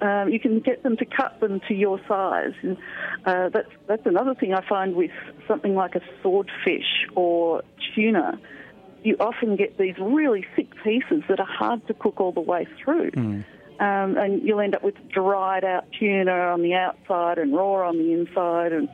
um, 0.00 0.28
you 0.32 0.40
can 0.40 0.58
get 0.60 0.82
them 0.82 0.96
to 0.96 1.04
cut 1.04 1.38
them 1.40 1.60
to 1.68 1.74
your 1.74 2.00
size. 2.08 2.54
And, 2.62 2.76
uh, 3.24 3.48
that's 3.50 3.70
that's 3.86 4.06
another 4.06 4.34
thing 4.34 4.54
I 4.54 4.68
find 4.68 4.96
with 4.96 5.12
something 5.46 5.74
like 5.74 5.94
a 5.94 6.00
swordfish 6.20 7.06
or 7.14 7.62
tuna 7.94 8.40
you 9.04 9.16
often 9.20 9.54
get 9.54 9.76
these 9.78 9.94
really 10.00 10.46
thick 10.56 10.70
pieces 10.82 11.22
that 11.28 11.38
are 11.38 11.46
hard 11.46 11.86
to 11.86 11.94
cook 11.94 12.20
all 12.20 12.32
the 12.32 12.40
way 12.40 12.66
through. 12.82 13.10
Um, 13.80 14.16
and 14.16 14.42
you'll 14.42 14.60
end 14.60 14.74
up 14.74 14.84
with 14.84 14.94
dried 15.08 15.64
out 15.64 15.86
tuna 15.98 16.30
on 16.30 16.62
the 16.62 16.74
outside 16.74 17.38
and 17.38 17.54
raw 17.54 17.88
on 17.88 17.98
the 17.98 18.12
inside. 18.12 18.72
And 18.72 18.88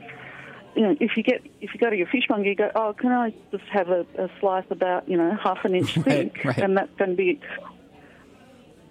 you 0.75 0.81
know, 0.81 0.97
if 0.99 1.17
you 1.17 1.23
get 1.23 1.41
if 1.61 1.73
you 1.73 1.79
go 1.79 1.89
to 1.89 1.95
your 1.95 2.07
fishmonger, 2.07 2.49
you 2.49 2.55
go, 2.55 2.71
oh, 2.73 2.93
can 2.93 3.11
I 3.11 3.33
just 3.51 3.65
have 3.65 3.89
a, 3.89 4.05
a 4.17 4.29
slice 4.39 4.65
about 4.71 5.07
you 5.07 5.17
know 5.17 5.37
half 5.41 5.63
an 5.65 5.75
inch 5.75 5.95
Right, 5.97 6.05
thick, 6.33 6.43
right. 6.43 6.57
and 6.57 6.77
that's 6.77 6.93
going 6.97 7.11
to 7.11 7.15
be 7.15 7.39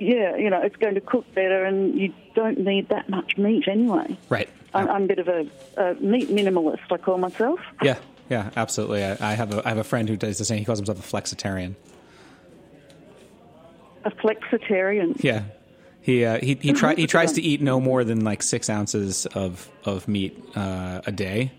yeah, 0.00 0.34
you 0.36 0.48
know, 0.48 0.62
it's 0.62 0.76
going 0.76 0.94
to 0.94 1.00
cook 1.02 1.26
better, 1.34 1.64
and 1.64 1.94
you 1.98 2.14
don't 2.34 2.58
need 2.58 2.88
that 2.88 3.10
much 3.10 3.36
meat 3.36 3.68
anyway. 3.68 4.16
Right. 4.30 4.48
I'm, 4.72 4.88
I'm 4.88 5.02
a 5.02 5.06
bit 5.06 5.18
of 5.18 5.28
a, 5.28 5.46
a 5.76 5.94
meat 5.96 6.30
minimalist. 6.30 6.80
I 6.90 6.96
call 6.96 7.18
myself. 7.18 7.60
Yeah, 7.82 7.98
yeah, 8.30 8.50
absolutely. 8.56 9.04
I, 9.04 9.18
I 9.20 9.34
have 9.34 9.52
a 9.52 9.62
I 9.66 9.68
have 9.68 9.78
a 9.78 9.84
friend 9.84 10.08
who 10.08 10.16
does 10.16 10.38
the 10.38 10.46
same. 10.46 10.58
He 10.58 10.64
calls 10.64 10.78
himself 10.78 10.98
a 10.98 11.16
flexitarian. 11.16 11.74
A 14.04 14.10
flexitarian. 14.10 15.22
Yeah, 15.22 15.42
he 16.02 16.24
uh, 16.24 16.38
he 16.40 16.54
he, 16.60 16.72
try, 16.72 16.94
he 16.94 17.06
tries 17.06 17.32
to 17.32 17.42
eat 17.42 17.60
no 17.60 17.80
more 17.80 18.04
than 18.04 18.24
like 18.24 18.42
six 18.42 18.70
ounces 18.70 19.26
of 19.26 19.68
of 19.84 20.08
meat 20.08 20.42
uh, 20.54 21.00
a 21.06 21.12
day. 21.12 21.52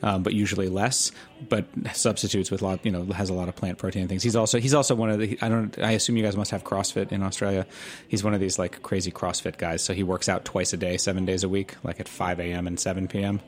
Um, 0.00 0.22
but 0.22 0.32
usually 0.32 0.68
less. 0.68 1.10
But 1.48 1.64
substitutes 1.92 2.52
with 2.52 2.62
a 2.62 2.64
lot, 2.64 2.86
you 2.86 2.92
know, 2.92 3.04
has 3.06 3.30
a 3.30 3.34
lot 3.34 3.48
of 3.48 3.56
plant 3.56 3.78
protein 3.78 4.02
and 4.02 4.08
things. 4.08 4.22
He's 4.22 4.36
also 4.36 4.60
he's 4.60 4.72
also 4.72 4.94
one 4.94 5.10
of 5.10 5.18
the. 5.18 5.36
I 5.42 5.48
don't. 5.48 5.76
I 5.80 5.90
assume 5.90 6.16
you 6.16 6.22
guys 6.22 6.36
must 6.36 6.52
have 6.52 6.62
CrossFit 6.62 7.10
in 7.10 7.20
Australia. 7.24 7.66
He's 8.06 8.22
one 8.22 8.32
of 8.32 8.38
these 8.38 8.60
like 8.60 8.80
crazy 8.82 9.10
CrossFit 9.10 9.58
guys. 9.58 9.82
So 9.82 9.94
he 9.94 10.04
works 10.04 10.28
out 10.28 10.44
twice 10.44 10.72
a 10.72 10.76
day, 10.76 10.98
seven 10.98 11.24
days 11.24 11.42
a 11.42 11.48
week, 11.48 11.74
like 11.82 11.98
at 11.98 12.06
five 12.06 12.38
a.m. 12.38 12.68
and 12.68 12.78
seven 12.78 13.08
p.m. 13.08 13.40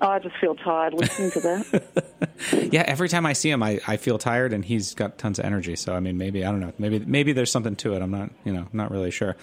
Oh, 0.00 0.08
I 0.08 0.20
just 0.20 0.36
feel 0.36 0.54
tired 0.54 0.94
listening 0.94 1.30
to 1.32 1.40
that. 1.40 2.04
Yeah, 2.52 2.84
every 2.86 3.08
time 3.08 3.26
I 3.26 3.32
see 3.32 3.50
him, 3.50 3.62
I, 3.62 3.80
I 3.86 3.96
feel 3.96 4.16
tired, 4.16 4.52
and 4.52 4.64
he's 4.64 4.94
got 4.94 5.18
tons 5.18 5.38
of 5.38 5.44
energy. 5.44 5.74
So 5.74 5.94
I 5.94 6.00
mean, 6.00 6.18
maybe 6.18 6.44
I 6.44 6.50
don't 6.50 6.60
know. 6.60 6.72
Maybe 6.78 7.00
maybe 7.00 7.32
there's 7.32 7.50
something 7.50 7.74
to 7.76 7.94
it. 7.94 8.02
I'm 8.02 8.12
not 8.12 8.30
you 8.44 8.52
know 8.52 8.68
not 8.72 8.90
really 8.92 9.10
sure. 9.10 9.36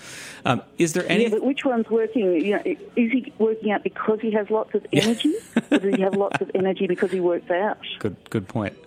Um, 0.46 0.62
is 0.78 0.94
there 0.94 1.06
any? 1.10 1.24
yeah, 1.24 1.30
but 1.30 1.44
which 1.44 1.66
one's 1.66 1.90
working? 1.90 2.40
You 2.40 2.56
know, 2.56 2.62
is 2.66 3.12
he 3.12 3.34
working 3.38 3.72
out 3.72 3.84
because 3.84 4.20
he 4.22 4.32
has 4.32 4.50
lots 4.50 4.74
of 4.76 4.86
energy, 4.94 5.34
or 5.72 5.80
does 5.80 5.96
he 5.96 6.02
have 6.02 6.16
lots 6.16 6.40
of 6.42 6.52
energy 6.56 6.88
because 6.88 7.12
he 7.12 7.20
works 7.20 7.52
out? 7.52 7.80
Good 8.00 8.16
good 8.30 8.48
point. 8.48 8.78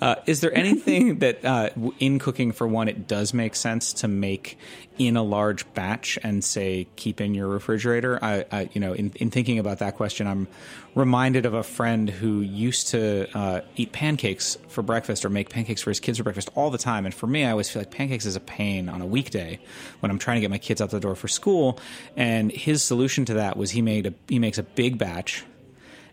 Uh, 0.00 0.14
is 0.26 0.40
there 0.40 0.56
anything 0.56 1.18
that 1.18 1.44
uh, 1.44 1.70
in 1.98 2.18
cooking 2.18 2.52
for 2.52 2.66
one 2.66 2.88
it 2.88 3.06
does 3.06 3.34
make 3.34 3.54
sense 3.54 3.92
to 3.92 4.08
make 4.08 4.58
in 4.98 5.16
a 5.16 5.22
large 5.22 5.72
batch 5.74 6.18
and 6.22 6.42
say 6.42 6.86
keep 6.96 7.20
in 7.20 7.34
your 7.34 7.48
refrigerator? 7.48 8.18
I, 8.22 8.44
I 8.50 8.68
you 8.72 8.80
know 8.80 8.92
in, 8.92 9.12
in 9.16 9.30
thinking 9.30 9.58
about 9.58 9.78
that 9.78 9.96
question, 9.96 10.26
I'm 10.26 10.48
reminded 10.94 11.46
of 11.46 11.54
a 11.54 11.62
friend 11.62 12.08
who 12.08 12.40
used 12.40 12.88
to 12.88 13.28
uh, 13.36 13.60
eat 13.76 13.92
pancakes 13.92 14.56
for 14.68 14.82
breakfast 14.82 15.24
or 15.24 15.30
make 15.30 15.50
pancakes 15.50 15.82
for 15.82 15.90
his 15.90 16.00
kids 16.00 16.18
for 16.18 16.24
breakfast 16.24 16.50
all 16.54 16.70
the 16.70 16.78
time. 16.78 17.04
And 17.04 17.14
for 17.14 17.26
me, 17.26 17.44
I 17.44 17.50
always 17.50 17.70
feel 17.70 17.82
like 17.82 17.90
pancakes 17.90 18.26
is 18.26 18.36
a 18.36 18.40
pain 18.40 18.88
on 18.88 19.00
a 19.00 19.06
weekday 19.06 19.58
when 20.00 20.10
I'm 20.10 20.18
trying 20.18 20.36
to 20.36 20.40
get 20.40 20.50
my 20.50 20.58
kids 20.58 20.80
out 20.80 20.90
the 20.90 21.00
door 21.00 21.14
for 21.14 21.28
school. 21.28 21.78
And 22.16 22.50
his 22.50 22.82
solution 22.82 23.24
to 23.26 23.34
that 23.34 23.56
was 23.56 23.70
he 23.70 23.82
made 23.82 24.06
a 24.06 24.14
he 24.28 24.38
makes 24.38 24.58
a 24.58 24.62
big 24.62 24.98
batch 24.98 25.44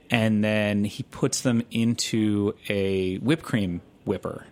and 0.10 0.44
then 0.44 0.84
he 0.86 1.04
puts 1.04 1.42
them 1.42 1.64
into 1.72 2.54
a 2.70 3.18
whipped 3.18 3.44
cream 3.44 3.82
whipper 4.06 4.46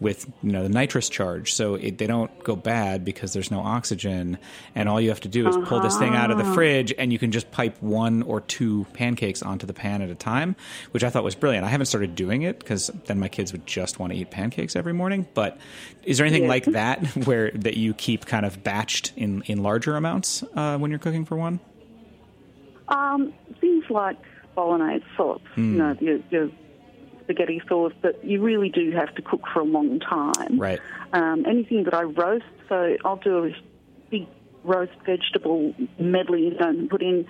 with 0.00 0.30
you 0.44 0.52
know 0.52 0.62
the 0.62 0.68
nitrous 0.68 1.08
charge. 1.08 1.52
So 1.52 1.74
it, 1.74 1.98
they 1.98 2.06
don't 2.06 2.30
go 2.44 2.54
bad 2.54 3.04
because 3.04 3.32
there's 3.32 3.50
no 3.50 3.58
oxygen 3.58 4.38
and 4.76 4.88
all 4.88 5.00
you 5.00 5.08
have 5.08 5.18
to 5.22 5.28
do 5.28 5.48
is 5.48 5.56
pull 5.64 5.80
this 5.80 5.98
thing 5.98 6.14
out 6.14 6.30
of 6.30 6.38
the 6.38 6.44
fridge 6.44 6.94
and 6.96 7.12
you 7.12 7.18
can 7.18 7.32
just 7.32 7.50
pipe 7.50 7.82
one 7.82 8.22
or 8.22 8.40
two 8.40 8.86
pancakes 8.92 9.42
onto 9.42 9.66
the 9.66 9.72
pan 9.72 10.00
at 10.00 10.08
a 10.08 10.14
time 10.14 10.54
which 10.92 11.02
i 11.02 11.10
thought 11.10 11.24
was 11.24 11.34
brilliant. 11.34 11.66
I 11.66 11.68
haven't 11.68 11.86
started 11.86 12.14
doing 12.14 12.42
it 12.42 12.60
because 12.60 12.92
then 13.06 13.18
my 13.18 13.26
kids 13.26 13.50
would 13.50 13.66
just 13.66 13.98
want 13.98 14.12
to 14.12 14.18
eat 14.20 14.30
pancakes 14.30 14.76
every 14.76 14.92
morning 14.92 15.26
but 15.34 15.58
is 16.04 16.18
there 16.18 16.26
anything 16.28 16.44
Yeah. 16.44 16.48
like 16.48 16.64
that 16.80 17.04
where 17.26 17.50
that 17.50 17.76
you 17.76 17.92
keep 17.92 18.24
kind 18.24 18.46
of 18.46 18.62
batched 18.62 19.10
in 19.16 19.42
in 19.46 19.64
larger 19.64 19.96
amounts 19.96 20.44
uh, 20.54 20.78
when 20.78 20.92
you're 20.92 21.00
cooking 21.00 21.24
for 21.24 21.36
one? 21.36 21.58
Um, 22.86 23.34
things 23.60 23.84
like 23.90 24.16
bolognese 24.58 25.04
sauce, 25.16 25.40
you 25.54 25.62
know, 25.62 25.96
your, 26.00 26.18
your 26.30 26.50
spaghetti 27.22 27.62
sauce, 27.68 27.92
but 28.02 28.24
you 28.24 28.42
really 28.42 28.70
do 28.70 28.90
have 28.90 29.14
to 29.14 29.22
cook 29.22 29.42
for 29.52 29.60
a 29.60 29.64
long 29.64 30.00
time. 30.00 30.58
right 30.58 30.80
Um, 31.12 31.44
anything 31.46 31.84
that 31.84 31.94
I 31.94 32.02
roast, 32.02 32.44
so 32.68 32.96
I'll 33.04 33.22
do 33.30 33.44
a 33.44 33.50
big 34.10 34.26
roast 34.64 34.98
vegetable 35.06 35.74
medley, 35.98 36.56
and 36.58 36.90
put 36.90 37.02
in 37.02 37.24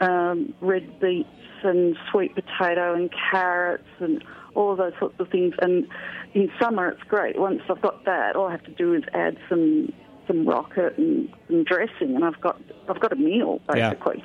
um, 0.00 0.54
red 0.60 0.98
beets 0.98 1.28
and 1.62 1.96
sweet 2.10 2.34
potato 2.34 2.94
and 2.94 3.08
carrots 3.30 3.86
and 4.00 4.24
all 4.54 4.72
of 4.72 4.78
those 4.78 4.92
sorts 4.98 5.14
of 5.20 5.28
things. 5.28 5.54
And 5.62 5.86
in 6.34 6.50
summer, 6.60 6.88
it's 6.88 7.04
great. 7.04 7.38
Once 7.38 7.62
I've 7.70 7.80
got 7.80 8.04
that, 8.06 8.34
all 8.34 8.48
I 8.48 8.50
have 8.50 8.64
to 8.64 8.72
do 8.72 8.92
is 8.94 9.04
add 9.14 9.38
some 9.48 9.92
some 10.26 10.46
rocket 10.46 10.98
and 10.98 11.32
some 11.46 11.62
dressing, 11.62 12.16
and 12.16 12.24
I've 12.24 12.40
got 12.40 12.60
I've 12.88 12.98
got 12.98 13.12
a 13.12 13.16
meal 13.16 13.60
basically. 13.68 13.78
Yeah. 13.78 13.90
basically. 13.90 14.24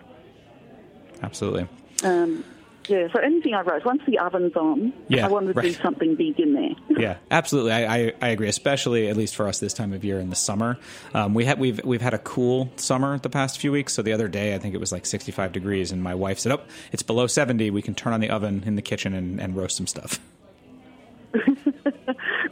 absolutely 1.22 1.68
Um, 2.04 2.44
yeah, 2.88 3.08
so 3.12 3.20
anything 3.20 3.54
I 3.54 3.62
roast, 3.62 3.86
once 3.86 4.02
the 4.08 4.18
oven's 4.20 4.56
on, 4.56 4.94
Yeah, 5.10 5.26
I 5.26 5.30
want 5.30 5.54
to 5.54 5.62
do 5.62 5.74
something 5.74 6.16
big 6.16 6.40
in 6.40 6.54
there. 6.54 6.70
yeah, 6.98 7.18
absolutely. 7.30 7.74
I, 7.74 7.96
I, 7.96 8.14
I 8.22 8.28
agree, 8.30 8.48
especially 8.48 9.10
at 9.10 9.18
least 9.18 9.36
for 9.36 9.48
us 9.48 9.60
this 9.60 9.74
time 9.74 9.92
of 9.92 10.06
year 10.06 10.20
in 10.20 10.30
the 10.30 10.38
summer. 10.38 10.78
Um, 11.14 11.34
we 11.34 11.44
had 11.44 11.60
we've 11.60 11.84
we've 11.84 12.02
had 12.02 12.14
a 12.14 12.20
cool 12.20 12.72
summer 12.78 13.20
the 13.20 13.30
past 13.30 13.60
few 13.60 13.74
weeks. 13.74 13.94
So 13.94 14.02
the 14.02 14.14
other 14.14 14.30
day, 14.30 14.56
I 14.56 14.60
think 14.60 14.74
it 14.74 14.80
was 14.80 14.92
like 14.94 15.06
65 15.06 15.52
degrees, 15.52 15.92
and 15.92 16.02
my 16.02 16.16
wife 16.16 16.40
said, 16.40 16.54
"Oh, 16.54 16.62
it's 16.94 17.04
below 17.04 17.28
70. 17.28 17.72
We 17.72 17.82
can 17.82 17.94
turn 17.94 18.14
on 18.14 18.22
the 18.22 18.30
oven 18.30 18.64
in 18.66 18.76
the 18.76 18.82
kitchen 18.82 19.14
and, 19.14 19.42
and 19.42 19.56
roast 19.56 19.76
some 19.76 19.88
stuff." 19.88 20.20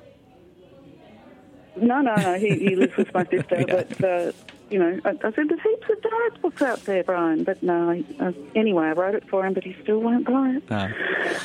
no, 1.78 2.02
no, 2.02 2.16
no. 2.16 2.36
He, 2.40 2.50
he 2.58 2.76
lives 2.76 2.96
with 2.98 3.14
my 3.14 3.24
sister, 3.32 3.66
but 3.68 4.04
uh, 4.04 4.32
you 4.70 4.80
know, 4.80 5.00
I, 5.06 5.10
I 5.10 5.32
said 5.32 5.48
there's 5.48 5.62
heaps 5.62 5.90
of 5.90 6.02
diet 6.02 6.42
books 6.42 6.62
out 6.62 6.84
there, 6.86 7.04
Brian. 7.04 7.44
But 7.44 7.62
no, 7.62 7.90
I, 7.92 8.04
uh, 8.20 8.32
anyway, 8.56 8.86
I 8.88 8.92
wrote 8.94 9.14
it 9.16 9.28
for 9.30 9.46
him, 9.46 9.54
but 9.54 9.64
he 9.64 9.76
still 9.84 10.00
won't 10.00 10.26
buy 10.26 10.58
it. 10.58 10.72
Uh, 10.72 10.88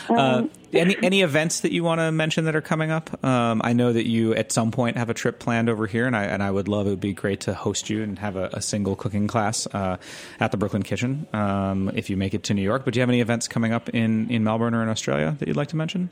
Um, 0.09 0.17
uh, 0.19 0.49
any 0.73 0.97
any 1.03 1.23
events 1.23 1.61
that 1.61 1.73
you 1.73 1.83
want 1.83 2.01
to 2.01 2.13
mention 2.13 2.45
that 2.45 2.55
are 2.55 2.61
coming 2.61 2.91
up? 2.91 3.23
Um, 3.25 3.61
I 3.65 3.73
know 3.73 3.93
that 3.93 4.09
you 4.09 4.35
at 4.35 4.53
some 4.53 4.71
point 4.71 4.97
have 4.97 5.11
a 5.11 5.15
trip 5.15 5.39
planned 5.39 5.69
over 5.69 5.87
here, 5.87 6.07
and 6.07 6.17
I 6.17 6.25
and 6.25 6.43
I 6.43 6.51
would 6.51 6.69
love 6.69 6.87
it 6.87 6.91
would 6.91 7.01
be 7.01 7.13
great 7.13 7.41
to 7.43 7.55
host 7.55 7.91
you 7.91 8.03
and 8.03 8.19
have 8.19 8.37
a, 8.37 8.51
a 8.53 8.63
single 8.63 8.95
cooking 8.97 9.27
class 9.27 9.67
uh, 9.75 9.97
at 10.39 10.51
the 10.53 10.57
Brooklyn 10.57 10.83
Kitchen 10.83 11.27
um, 11.33 11.91
if 11.95 12.09
you 12.09 12.17
make 12.17 12.35
it 12.35 12.45
to 12.45 12.55
New 12.55 12.63
York. 12.63 12.85
But 12.85 12.95
do 12.95 12.99
you 13.01 13.03
have 13.03 13.09
any 13.11 13.21
events 13.21 13.49
coming 13.49 13.73
up 13.73 13.89
in, 13.91 14.31
in 14.31 14.45
Melbourne 14.45 14.75
or 14.75 14.83
in 14.83 14.89
Australia 14.89 15.37
that 15.39 15.49
you'd 15.49 15.57
like 15.57 15.69
to 15.69 15.77
mention? 15.77 16.09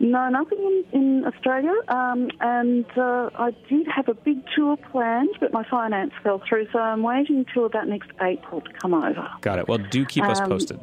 No, 0.00 0.28
nothing 0.28 0.84
in, 0.92 1.00
in 1.00 1.24
Australia. 1.26 1.74
Um, 1.88 2.30
and 2.40 2.86
uh, 2.96 3.30
I 3.38 3.50
did 3.68 3.86
have 3.88 4.08
a 4.08 4.14
big 4.14 4.38
tour 4.54 4.76
planned, 4.76 5.30
but 5.40 5.52
my 5.52 5.64
finance 5.68 6.12
fell 6.22 6.42
through, 6.48 6.68
so 6.72 6.78
I'm 6.78 7.02
waiting 7.02 7.38
until 7.46 7.66
about 7.66 7.88
next 7.88 8.10
April 8.20 8.60
to 8.62 8.72
come 8.74 8.94
over. 8.94 9.28
Got 9.40 9.58
it. 9.58 9.68
Well, 9.68 9.78
do 9.78 10.04
keep 10.04 10.24
us 10.24 10.40
Um, 10.40 10.48
posted. 10.48 10.80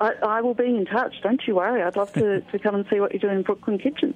I, 0.00 0.12
I 0.26 0.40
will 0.40 0.54
be 0.54 0.66
in 0.66 0.84
touch. 0.86 1.14
Don't 1.22 1.40
you 1.46 1.54
worry. 1.56 1.82
I'd 1.82 1.96
love 1.96 2.12
to, 2.14 2.40
to 2.52 2.58
come 2.58 2.74
and 2.74 2.84
see 2.90 3.00
what 3.00 3.12
you're 3.12 3.20
doing 3.20 3.36
in 3.36 3.42
Brooklyn 3.42 3.78
Kitchen. 3.78 4.14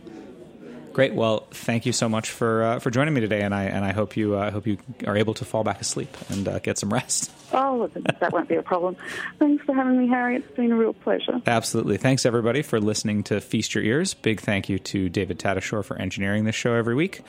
Great. 0.92 1.14
Well, 1.14 1.46
thank 1.52 1.86
you 1.86 1.92
so 1.92 2.08
much 2.08 2.30
for 2.30 2.64
uh, 2.64 2.78
for 2.80 2.90
joining 2.90 3.14
me 3.14 3.20
today, 3.20 3.42
and 3.42 3.54
I 3.54 3.64
and 3.64 3.84
I 3.84 3.92
hope 3.92 4.16
you 4.16 4.34
uh, 4.34 4.50
hope 4.50 4.66
you 4.66 4.78
are 5.06 5.16
able 5.16 5.34
to 5.34 5.44
fall 5.44 5.62
back 5.62 5.80
asleep 5.80 6.16
and 6.28 6.48
uh, 6.48 6.58
get 6.58 6.76
some 6.76 6.92
rest. 6.92 7.30
Oh, 7.52 7.90
that 8.20 8.32
won't 8.32 8.48
be 8.48 8.56
a 8.56 8.62
problem. 8.62 8.96
Thanks 9.38 9.64
for 9.64 9.74
having 9.74 9.98
me, 9.98 10.08
Harry. 10.08 10.36
It's 10.36 10.50
been 10.56 10.72
a 10.72 10.76
real 10.76 10.92
pleasure. 10.92 11.40
Absolutely. 11.46 11.96
Thanks, 11.96 12.26
everybody, 12.26 12.62
for 12.62 12.80
listening 12.80 13.22
to 13.24 13.40
Feast 13.40 13.74
Your 13.74 13.84
Ears. 13.84 14.14
Big 14.14 14.40
thank 14.40 14.68
you 14.68 14.78
to 14.78 15.08
David 15.08 15.38
Tadashore 15.38 15.84
for 15.84 15.96
engineering 15.96 16.44
this 16.44 16.54
show 16.54 16.74
every 16.74 16.94
week. 16.94 17.22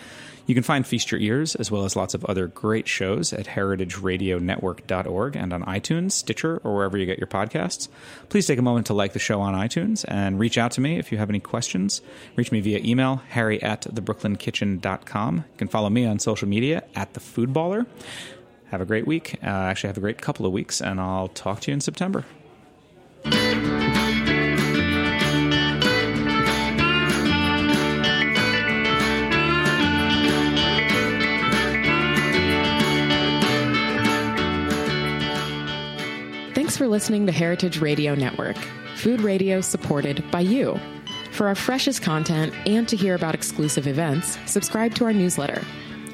You 0.45 0.55
can 0.55 0.63
find 0.63 0.85
Feast 0.85 1.11
Your 1.11 1.21
Ears, 1.21 1.53
as 1.53 1.69
well 1.69 1.85
as 1.85 1.95
lots 1.95 2.15
of 2.15 2.25
other 2.25 2.47
great 2.47 2.87
shows, 2.87 3.31
at 3.33 3.45
heritageradionetwork.org 3.45 5.35
and 5.35 5.53
on 5.53 5.63
iTunes, 5.65 6.13
Stitcher, 6.13 6.59
or 6.63 6.75
wherever 6.75 6.97
you 6.97 7.05
get 7.05 7.19
your 7.19 7.27
podcasts. 7.27 7.87
Please 8.29 8.47
take 8.47 8.57
a 8.57 8.63
moment 8.63 8.87
to 8.87 8.95
like 8.95 9.13
the 9.13 9.19
show 9.19 9.41
on 9.41 9.53
iTunes 9.53 10.03
and 10.07 10.39
reach 10.39 10.57
out 10.57 10.71
to 10.71 10.81
me 10.81 10.97
if 10.97 11.11
you 11.11 11.19
have 11.19 11.29
any 11.29 11.39
questions. 11.39 12.01
Reach 12.35 12.51
me 12.51 12.61
via 12.61 12.79
email, 12.79 13.17
harry 13.29 13.61
at 13.61 13.81
thebrooklyn.kitchen.com. 13.81 15.35
You 15.35 15.57
can 15.57 15.67
follow 15.67 15.91
me 15.91 16.05
on 16.07 16.17
social 16.17 16.47
media 16.47 16.83
at 16.95 17.13
The 17.13 17.19
Food 17.19 17.53
Baller. 17.53 17.85
Have 18.71 18.81
a 18.81 18.85
great 18.85 19.07
week. 19.07 19.35
Uh, 19.43 19.47
actually, 19.47 19.87
have 19.87 19.97
a 19.97 20.01
great 20.01 20.21
couple 20.21 20.45
of 20.45 20.51
weeks, 20.51 20.79
and 20.81 20.99
I'll 20.99 21.29
talk 21.29 21.61
to 21.61 21.71
you 21.71 21.73
in 21.73 21.81
September. 21.81 22.25
Thanks 36.53 36.77
for 36.77 36.87
listening 36.87 37.25
to 37.25 37.31
Heritage 37.31 37.79
Radio 37.79 38.13
Network, 38.13 38.55
food 38.95 39.21
radio 39.21 39.61
supported 39.61 40.23
by 40.29 40.41
you. 40.41 40.79
For 41.31 41.47
our 41.47 41.55
freshest 41.55 42.03
content 42.03 42.53
and 42.67 42.87
to 42.87 42.95
hear 42.95 43.15
about 43.15 43.33
exclusive 43.33 43.87
events, 43.87 44.37
subscribe 44.45 44.93
to 44.95 45.05
our 45.05 45.13
newsletter. 45.13 45.63